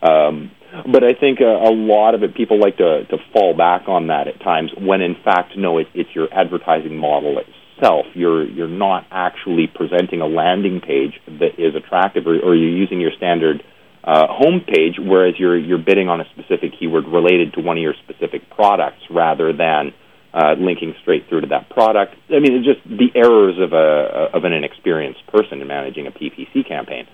[0.06, 0.52] Um,
[0.92, 4.06] but I think a, a lot of it, people like to to fall back on
[4.08, 8.06] that at times, when in fact, no, it, it's your advertising model itself.
[8.14, 13.00] You're you're not actually presenting a landing page that is attractive, or, or you're using
[13.00, 13.64] your standard
[14.06, 17.94] uh, homepage, whereas you're you're bidding on a specific keyword related to one of your
[18.04, 19.92] specific products rather than
[20.32, 22.14] uh, linking straight through to that product.
[22.30, 26.12] I mean, it's just the errors of a of an inexperienced person in managing a
[26.12, 27.06] PPC campaign.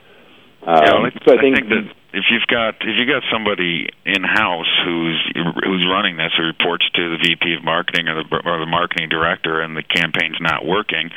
[0.63, 3.07] Um, yeah, well, I, so I think, I think that if you've got if you
[3.09, 8.07] got somebody in house who's who's running this who reports to the VP of marketing
[8.07, 11.11] or the or the marketing director and the campaign's not working,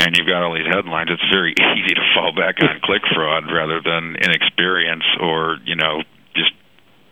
[0.00, 3.46] and you've got all these headlines, it's very easy to fall back on click fraud
[3.52, 6.02] rather than inexperience or you know
[6.34, 6.50] just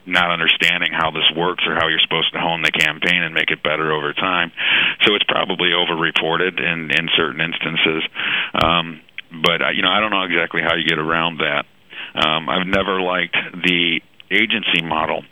[0.09, 3.53] not understanding how this works or how you're supposed to hone the campaign and make
[3.53, 4.51] it better over time.
[5.05, 8.03] So it's probably overreported in in certain instances.
[8.57, 11.65] Um, but uh, you know, I don't know exactly how you get around that.
[12.15, 14.01] Um, I've never liked the
[14.31, 15.23] agency model.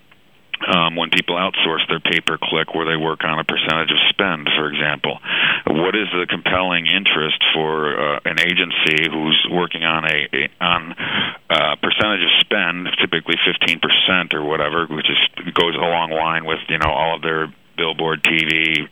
[0.56, 4.00] Um, when people outsource their pay per click, where they work on a percentage of
[4.08, 5.20] spend, for example,
[5.66, 10.96] what is the compelling interest for uh, an agency who's working on a, a on
[10.96, 16.46] a uh, percentage of spend, typically fifteen percent or whatever, which is goes along line
[16.46, 18.88] with you know all of their billboard, TV,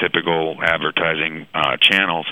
[0.00, 2.26] typical advertising uh, channels.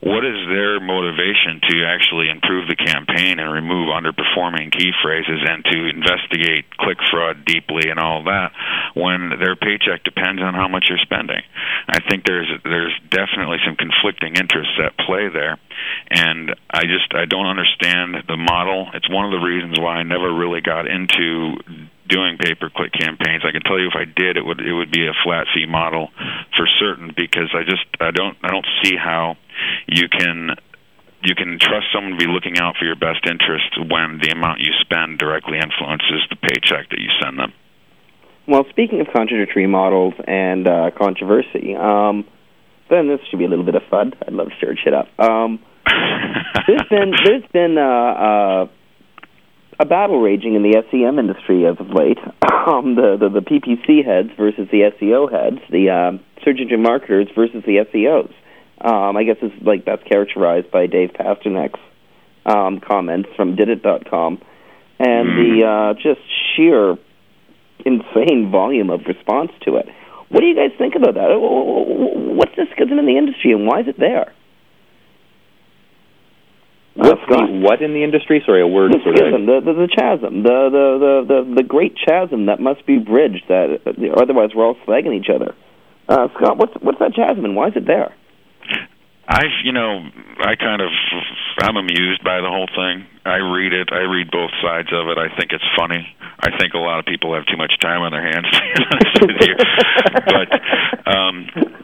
[0.00, 5.64] What is their motivation to actually improve the campaign and remove underperforming key phrases and
[5.64, 8.52] to investigate click fraud deeply and all that
[8.94, 11.42] when their paycheck depends on how much you're spending?
[11.88, 15.58] I think there's there's definitely some conflicting interests at play there,
[16.10, 18.90] and I just I don't understand the model.
[18.94, 21.58] It's one of the reasons why I never really got into
[22.08, 23.44] doing pay per click campaigns.
[23.44, 25.66] I can tell you if I did, it would it would be a flat fee
[25.66, 26.08] model
[26.56, 29.36] for certain because I just I don't I don't see how
[29.86, 30.56] you can
[31.22, 34.60] you can trust someone to be looking out for your best interest when the amount
[34.60, 37.52] you spend directly influences the paycheck that you send them.
[38.46, 42.24] Well, speaking of contradictory models and uh, controversy, um,
[42.88, 44.14] then this should be a little bit of fun.
[44.26, 45.08] I'd love to stir shit up.
[45.18, 45.58] Um,
[46.66, 48.66] there's been there's been uh, uh,
[49.78, 52.18] a battle raging in the SEM industry as of late.
[52.68, 57.28] Um, the, the the PPC heads versus the SEO heads, the um, search engine marketers
[57.34, 58.30] versus the SEOs.
[58.78, 61.80] Um, I guess it's like that's characterized by Dave Pasternack's
[62.44, 64.42] um, comments from Didit.com,
[64.98, 66.20] and the uh, just
[66.54, 66.98] sheer
[67.86, 69.86] insane volume of response to it.
[70.28, 71.28] What do you guys think about that?
[71.30, 74.34] What's the schism in the industry, and why is it there?
[76.98, 78.42] What's the what in the industry?
[78.44, 79.62] Sorry, a word the sort schism, of.
[79.62, 83.46] the, the the chasm, the, the the the the great chasm that must be bridged.
[83.46, 85.54] That uh, otherwise we're all slagging each other.
[86.08, 88.10] Uh, Scott, what's what's that chasm and why is it there?
[89.28, 90.08] I've, you know,
[90.40, 90.88] I kind of,
[91.60, 93.04] I'm amused by the whole thing.
[93.26, 93.92] I read it.
[93.92, 95.18] I read both sides of it.
[95.20, 96.00] I think it's funny.
[96.40, 98.48] I think a lot of people have too much time on their hands.
[98.48, 99.54] To be honest with you,
[100.32, 100.48] but
[101.12, 101.77] um,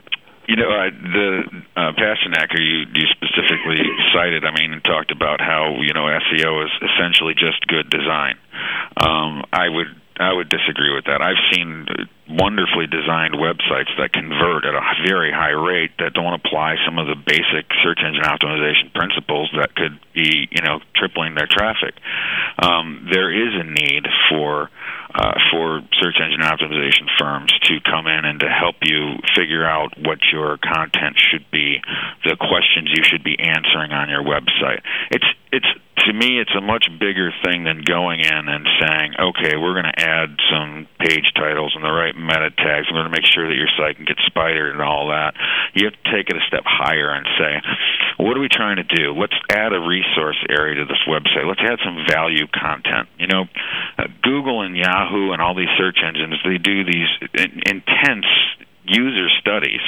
[0.46, 1.42] you know, I, the
[1.76, 3.80] uh, Pasternacker you you specifically
[4.12, 4.44] cited.
[4.44, 8.36] I mean, and talked about how you know SEO is essentially just good design.
[8.96, 9.88] Um, I would
[10.18, 11.22] I would disagree with that.
[11.22, 11.86] I've seen
[12.28, 17.06] wonderfully designed websites that convert at a very high rate that don't apply some of
[17.06, 21.94] the basic search engine optimization principles that could be, you know, tripling their traffic.
[22.58, 24.70] Um, there is a need for
[25.14, 29.94] uh, for search engine optimization firms to come in and to help you figure out
[29.98, 31.78] what your content should be,
[32.24, 34.82] the questions you should be answering on your website.
[35.10, 35.66] It's it's
[36.04, 39.92] to me it's a much bigger thing than going in and saying, okay, we're going
[39.94, 42.86] to add some page titles and the right meta tags.
[42.88, 45.34] We're going to make sure that your site can get spidered and all that.
[45.74, 47.52] You have to take it a step higher and say,
[48.16, 49.12] what are we trying to do?
[49.12, 51.46] Let's add a resource area to this website.
[51.46, 53.08] Let's add some value content.
[53.18, 53.44] You know,
[53.98, 58.26] uh, Google and Yahoo and all these search engines, they do these in- intense
[58.84, 59.80] user studies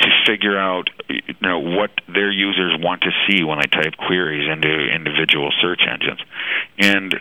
[0.00, 4.48] to figure out you know what their users want to see when they type queries
[4.50, 6.20] into individual search engines
[6.78, 7.20] and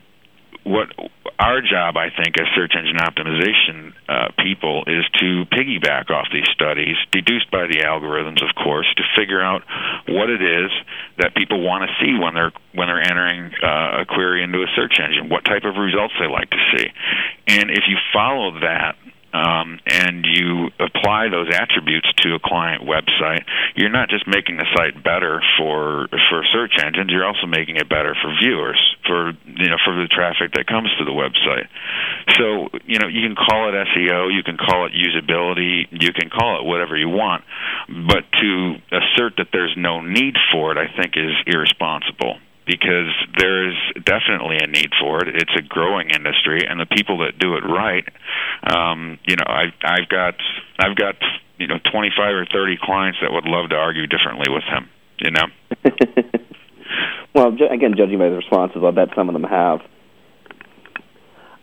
[0.68, 0.88] what
[1.40, 6.48] our job, I think, as search engine optimization uh, people, is to piggyback off these
[6.52, 9.64] studies, deduced by the algorithms, of course, to figure out
[10.08, 10.72] what it is
[11.20, 14.68] that people want to see when they're when they're entering uh, a query into a
[14.76, 16.88] search engine, what type of results they like to see,
[17.48, 18.96] and if you follow that
[19.34, 23.44] um, and you apply those attributes to a client website,
[23.76, 27.12] you're not just making the site better for for search engines.
[27.12, 30.90] You're also making it better for viewers, for you know, for the traffic that comes
[31.00, 31.68] to the website.
[32.40, 36.30] So you know, you can call it SEO, you can call it usability, you can
[36.30, 37.44] call it whatever you want,
[37.88, 43.70] but to assert that there's no need for it, I think, is irresponsible because there
[43.70, 45.36] is definitely a need for it.
[45.36, 48.04] It's a growing industry, and the people that do it right,
[48.70, 50.36] um, you know, I, I've got
[50.78, 51.16] I've got
[51.58, 54.90] you know 25 or 30 clients that would love to argue differently with him.
[55.18, 55.48] You know.
[57.34, 59.80] well, ju- again, judging by the responses, I bet some of them have.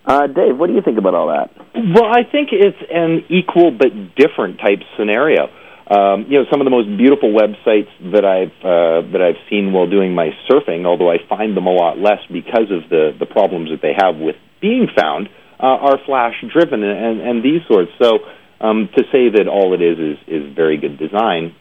[0.07, 1.51] Uh, Dave, what do you think about all that?
[1.75, 5.49] Well, I think it's an equal but different type scenario.
[5.85, 9.73] Um, you know, some of the most beautiful websites that I've uh, that I've seen
[9.73, 13.27] while doing my surfing, although I find them a lot less because of the the
[13.27, 15.29] problems that they have with being found,
[15.61, 17.91] uh, are flash driven and, and these sorts.
[18.01, 18.21] So
[18.61, 21.55] um, to say that all it is is is very good design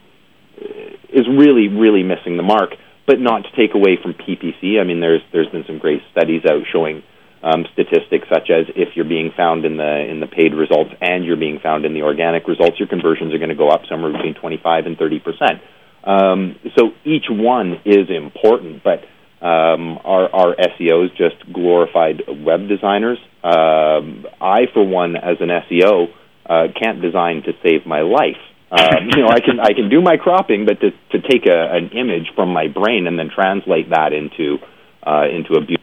[1.11, 2.71] is really really missing the mark.
[3.05, 4.79] But not to take away from PPC.
[4.79, 7.03] I mean, there's there's been some great studies out showing
[7.43, 11.25] um, statistics such as if you're being found in the in the paid results and
[11.25, 14.11] you're being found in the organic results, your conversions are going to go up somewhere
[14.11, 15.61] between 25 and 30 percent.
[16.03, 19.03] Um, so each one is important, but
[19.45, 23.19] um, are our SEOs just glorified web designers?
[23.43, 26.07] Um, I, for one, as an SEO,
[26.45, 28.39] uh, can't design to save my life.
[28.71, 31.75] Um, you know, I can I can do my cropping, but to to take a,
[31.75, 34.59] an image from my brain and then translate that into
[35.05, 35.82] uh, into a beautiful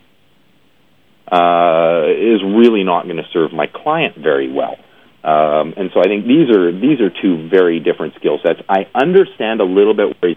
[1.31, 4.77] uh, is really not going to serve my client very well.
[5.23, 8.61] Um, and so I think these are these are two very different skill sets.
[8.69, 10.35] I understand a little bit where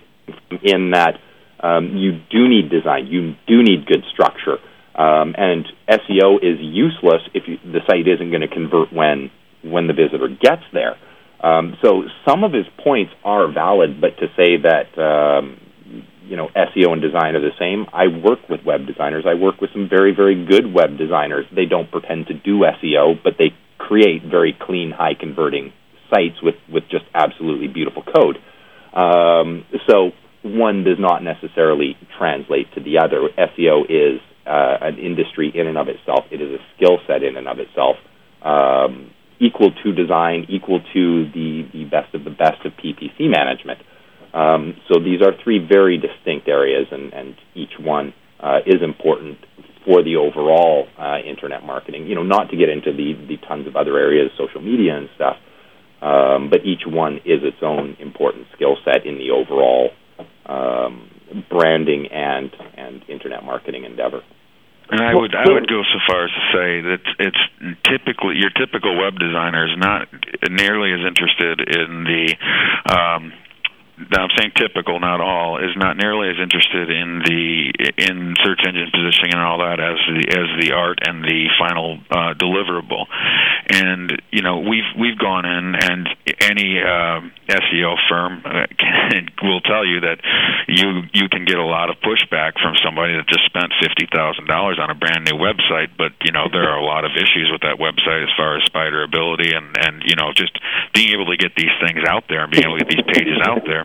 [0.61, 1.19] in that
[1.61, 4.57] um, you do need design, you do need good structure,
[4.95, 9.31] um, and SEO is useless if you, the site isn't going to convert when
[9.63, 10.97] when the visitor gets there.
[11.39, 15.59] Um, so some of his points are valid, but to say that um,
[16.26, 17.86] you know SEO and design are the same.
[17.93, 19.26] I work with web designers.
[19.28, 21.45] I work with some very very good web designers.
[21.53, 25.74] They don't pretend to do SEO, but they create very clean, high converting
[26.09, 28.38] sites with with just absolutely beautiful code.
[28.93, 30.11] Um, so
[30.43, 33.30] one does not necessarily translate to the other.
[33.38, 36.26] SEO is uh, an industry in and of itself.
[36.32, 37.95] It is a skill set in and of itself.
[38.41, 43.80] Um, equal to design, equal to the, the best of the best of PPC management.
[44.34, 49.38] Um, so these are three very distinct areas, and, and each one uh, is important
[49.86, 52.07] for the overall uh, internet marketing.
[52.07, 55.09] You know, not to get into the, the tons of other areas, social media and
[55.15, 55.38] stuff,
[56.01, 59.91] um, but each one is its own important skill set in the overall
[60.45, 61.09] um,
[61.49, 64.21] branding and and internet marketing endeavor.
[64.89, 67.43] And I would I would go so far as to say that it's
[67.88, 70.09] typically your typical web designer is not
[70.51, 72.36] nearly as interested in the
[72.91, 73.31] um,
[73.93, 78.89] I'm saying typical, not all, is not nearly as interested in the in search engine
[78.89, 83.05] positioning and all that as the as the art and the final uh, deliverable.
[83.69, 86.09] And you know, we've we've gone in, and
[86.41, 90.17] any uh, SEO firm uh, can, will tell you that
[90.67, 94.47] you you can get a lot of pushback from somebody that just spent fifty thousand
[94.49, 97.49] dollars on a brand new website, but you know there are a lot of issues
[97.53, 100.57] with that website as far as spiderability and and you know just
[100.97, 103.37] being able to get these things out there and being able to get these pages
[103.45, 103.82] out there.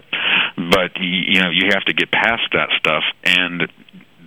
[0.57, 3.69] But you know you have to get past that stuff and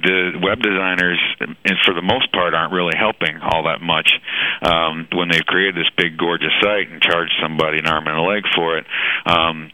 [0.03, 4.09] the web designers, and for the most part, aren't really helping all that much
[4.61, 8.21] um, when they've created this big, gorgeous site and charged somebody an arm and a
[8.21, 8.85] leg for it.
[9.25, 9.71] Um,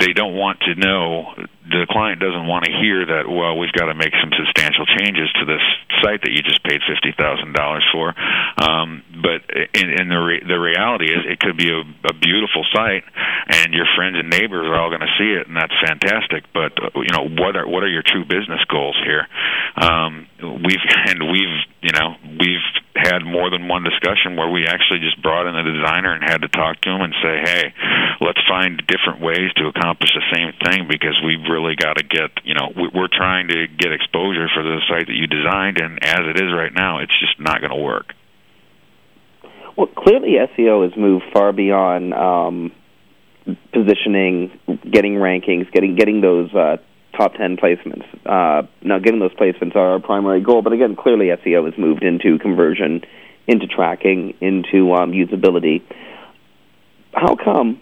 [0.00, 1.34] they don't want to know
[1.64, 5.32] the client doesn't want to hear that well we've got to make some substantial changes
[5.40, 5.64] to this
[6.02, 8.12] site that you just paid fifty thousand dollars for.
[8.60, 12.64] Um, but in, in the re- the reality is it could be a, a beautiful
[12.72, 13.04] site
[13.48, 16.44] and your friends and neighbors are all going to see it and that's fantastic.
[16.52, 19.26] But you know what are what are your true business goals here?
[19.80, 22.64] Um, we've and we've you know we've
[22.96, 26.40] had more than one discussion where we actually just brought in a designer and had
[26.40, 27.74] to talk to him and say hey
[28.24, 32.32] let's find different ways to accomplish the same thing because we've really got to get
[32.42, 36.24] you know we're trying to get exposure for the site that you designed and as
[36.24, 38.14] it is right now it's just not going to work.
[39.76, 42.72] Well clearly seo has moved far beyond um,
[43.74, 44.58] positioning
[44.90, 46.78] getting rankings getting getting those uh,
[47.16, 51.26] top 10 placements uh, now getting those placements are our primary goal but again clearly
[51.26, 53.02] seo has moved into conversion
[53.46, 55.82] into tracking into um, usability
[57.12, 57.80] how come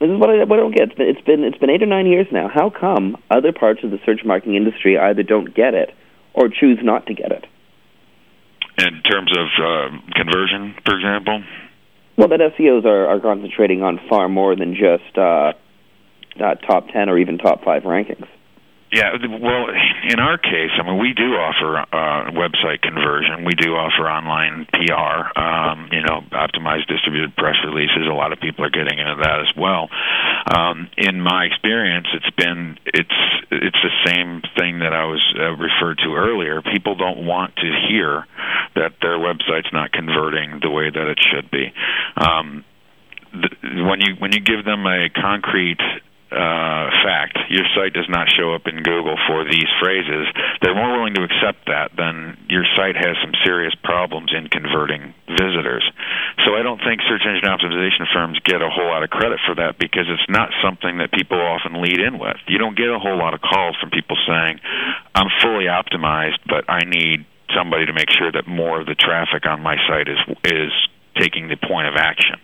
[0.00, 0.88] this is what I, what I don't get.
[0.96, 2.48] It's been it's been eight or nine years now.
[2.48, 5.94] How come other parts of the search marketing industry either don't get it
[6.32, 7.44] or choose not to get it?
[8.78, 11.44] In terms of uh, conversion, for example.
[12.16, 15.52] Well, that SEOs are, are concentrating on far more than just uh,
[16.42, 18.26] uh, top ten or even top five rankings.
[18.92, 19.66] Yeah, well,
[20.10, 23.44] in our case, I mean, we do offer uh, website conversion.
[23.44, 25.30] We do offer online PR.
[25.38, 28.10] Um, you know, optimized distributed press releases.
[28.10, 29.88] A lot of people are getting into that as well.
[30.50, 33.18] Um, in my experience, it's been it's
[33.52, 36.60] it's the same thing that I was uh, referred to earlier.
[36.60, 38.26] People don't want to hear
[38.74, 41.72] that their website's not converting the way that it should be.
[42.16, 42.64] Um,
[43.30, 45.78] the, when you when you give them a concrete
[46.30, 50.30] uh, fact, your site does not show up in Google for these phrases,
[50.62, 55.14] they're more willing to accept that than your site has some serious problems in converting
[55.26, 55.82] visitors.
[56.46, 59.54] So I don't think search engine optimization firms get a whole lot of credit for
[59.56, 62.38] that because it's not something that people often lead in with.
[62.46, 64.60] You don't get a whole lot of calls from people saying,
[65.14, 69.46] I'm fully optimized, but I need somebody to make sure that more of the traffic
[69.46, 70.70] on my site is is
[71.20, 72.40] taking the point of action.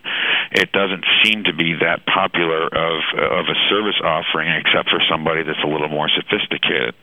[0.53, 5.43] It doesn't seem to be that popular of of a service offering, except for somebody
[5.43, 6.95] that's a little more sophisticated.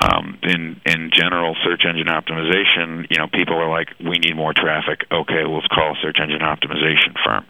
[0.00, 4.54] Um, in in general, search engine optimization, you know, people are like, we need more
[4.54, 5.04] traffic.
[5.12, 7.44] Okay, well, let's call a search engine optimization firm,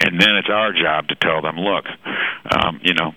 [0.00, 1.84] and then it's our job to tell them, look,
[2.56, 3.12] um, you know,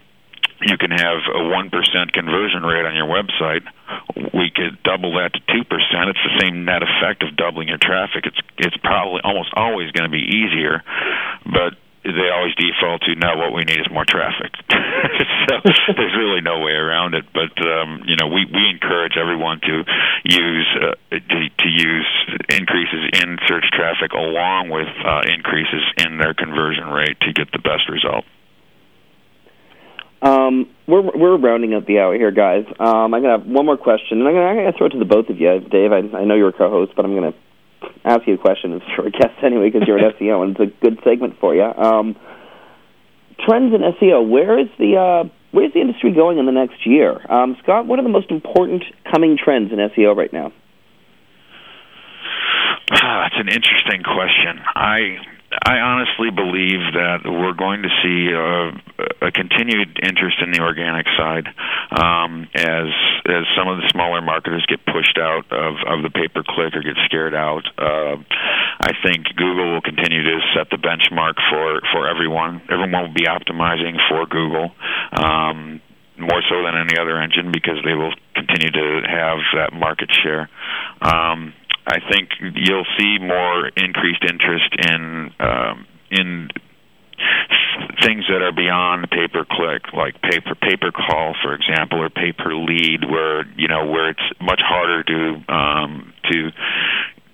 [0.61, 3.63] you can have a 1% conversion rate on your website.
[4.33, 5.63] We could double that to 2%.
[5.63, 8.25] It's the same net effect of doubling your traffic.
[8.25, 10.83] It's it's probably almost always going to be easier,
[11.45, 15.55] but they always default to no what we need is more traffic so
[15.95, 19.83] there's really no way around it but um you know we we encourage everyone to
[20.23, 22.07] use uh, to, to use
[22.49, 27.59] increases in search traffic along with uh, increases in their conversion rate to get the
[27.59, 28.23] best result
[30.21, 32.65] um, we're we're rounding up the hour here, guys.
[32.79, 34.99] Um, I'm gonna have one more question, and I'm gonna, I'm gonna throw it to
[34.99, 35.91] the both of you, Dave.
[35.91, 37.33] I, I know you're a co-host, but I'm gonna
[38.03, 40.73] ask you a question as you're a guest anyway because you're an SEO, and it's
[40.73, 41.63] a good segment for you.
[41.63, 42.15] Um,
[43.47, 44.27] trends in SEO.
[44.27, 47.19] Where is the uh, where's the industry going in the next year?
[47.31, 50.51] Um, Scott, what are the most important coming trends in SEO right now?
[52.91, 54.59] Ah, that's an interesting question.
[54.75, 55.17] I
[55.65, 61.05] I honestly believe that we're going to see a, a continued interest in the organic
[61.17, 61.47] side
[61.91, 62.87] um, as
[63.25, 66.75] as some of the smaller marketers get pushed out of, of the pay per click
[66.75, 67.63] or get scared out.
[67.77, 68.17] Uh,
[68.79, 72.61] I think Google will continue to set the benchmark for for everyone.
[72.69, 74.71] Everyone will be optimizing for Google.
[75.11, 75.81] Um,
[76.19, 80.49] more so than any other engine because they will continue to have that market share.
[81.01, 81.53] Um,
[81.89, 86.49] I think you'll see more increased interest in um, in
[88.03, 92.09] things that are beyond pay per click, like pay per pay call, for example, or
[92.09, 96.51] pay per lead, where you know where it's much harder to um, to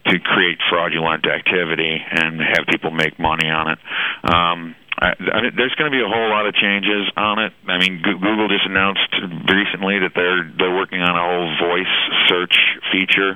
[0.08, 3.80] to create fraudulent activity and have people make money on it.
[4.24, 7.52] Um, I, I mean, there's going to be a whole lot of changes on it.
[7.68, 9.12] I mean, Google just announced
[9.52, 11.96] recently that they're they're working on a whole voice
[12.32, 12.56] search
[12.96, 13.36] feature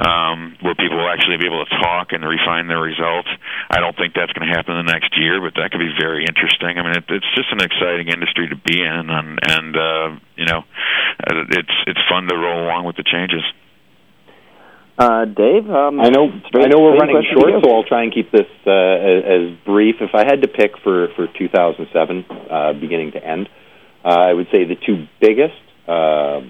[0.00, 3.28] um, where people will actually be able to talk and refine their results.
[3.68, 5.92] I don't think that's going to happen in the next year, but that could be
[6.00, 6.80] very interesting.
[6.80, 10.08] I mean, it, it's just an exciting industry to be in, and and uh,
[10.40, 10.64] you know,
[11.28, 13.44] uh, it's it's fun to roll along with the changes.
[14.98, 16.32] Uh, Dave, um, I know.
[16.46, 19.50] straight- I know we're running short, so I'll try and keep this uh, as, as
[19.66, 19.96] brief.
[20.00, 23.48] If I had to pick for for 2007, uh, beginning to end,
[24.04, 26.40] uh, I would say the two biggest uh,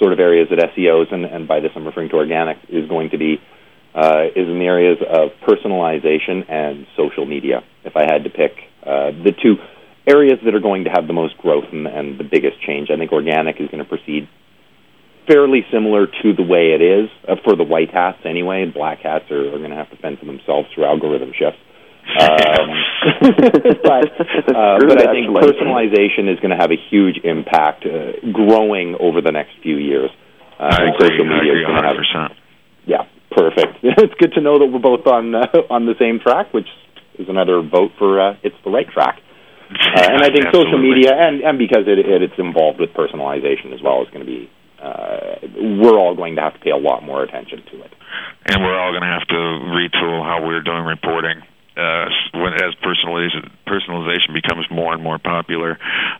[0.00, 3.10] sort of areas that SEOs, and, and by this I'm referring to organic, is going
[3.10, 3.40] to be
[3.94, 7.62] uh, is in the areas of personalization and social media.
[7.84, 9.56] If I had to pick uh, the two
[10.06, 12.96] areas that are going to have the most growth and, and the biggest change, I
[12.96, 14.28] think organic is going to proceed
[15.26, 18.62] fairly similar to the way it is uh, for the white hats anyway.
[18.62, 21.60] And black hats are, are going to have to fend for themselves through algorithm shifts.
[22.06, 22.70] Um,
[23.82, 24.06] but
[24.54, 29.20] uh, but I think personalization is going to have a huge impact, uh, growing over
[29.20, 30.10] the next few years.
[30.58, 31.10] Uh, I agree.
[31.10, 32.34] social I media agree is going to have 100%.
[32.86, 33.78] yeah, perfect.
[33.82, 36.68] it's good to know that we're both on uh, on the same track, which
[37.18, 39.20] is another vote for uh, it's the right track.
[39.70, 43.74] Uh, and I think social media, and and because it, it it's involved with personalization
[43.74, 44.48] as well, is going to be.
[44.82, 45.36] Uh,
[45.80, 47.92] we're all going to have to pay a lot more attention to it.
[48.46, 49.40] and we're all going to have to
[49.72, 51.42] retool how we're doing reporting
[51.76, 55.78] uh, when as personalization personalization becomes more and more popular.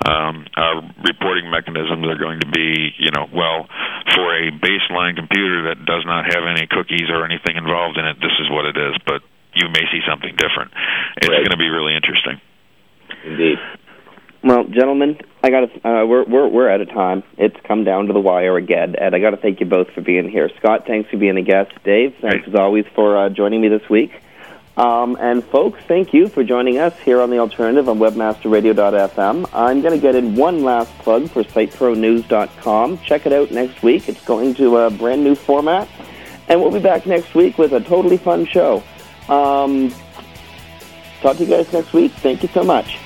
[0.08, 3.68] Um, our reporting mechanisms are going to be, you know, well,
[4.14, 8.16] for a baseline computer that does not have any cookies or anything involved in it,
[8.20, 8.96] this is what it is.
[9.06, 9.22] But
[9.54, 10.72] you may see something different.
[11.16, 11.38] It's Right.
[11.38, 12.40] going to be really interesting.
[13.24, 13.58] Indeed.
[14.44, 15.16] Well, gentlemen,
[15.46, 15.88] I got to.
[15.88, 17.22] Uh, we're we're we're out of time.
[17.38, 20.00] It's come down to the wire again, and I got to thank you both for
[20.00, 20.50] being here.
[20.58, 21.70] Scott, thanks for being a guest.
[21.84, 24.10] Dave, thanks as always for uh, joining me this week.
[24.76, 29.48] Um, and folks, thank you for joining us here on the Alternative on WebmasterRadio.fm.
[29.52, 32.98] I'm going to get in one last plug for SiteProNews.com.
[32.98, 34.08] Check it out next week.
[34.08, 35.88] It's going to a brand new format,
[36.48, 38.82] and we'll be back next week with a totally fun show.
[39.28, 39.94] Um,
[41.20, 42.10] talk to you guys next week.
[42.14, 42.98] Thank you so much.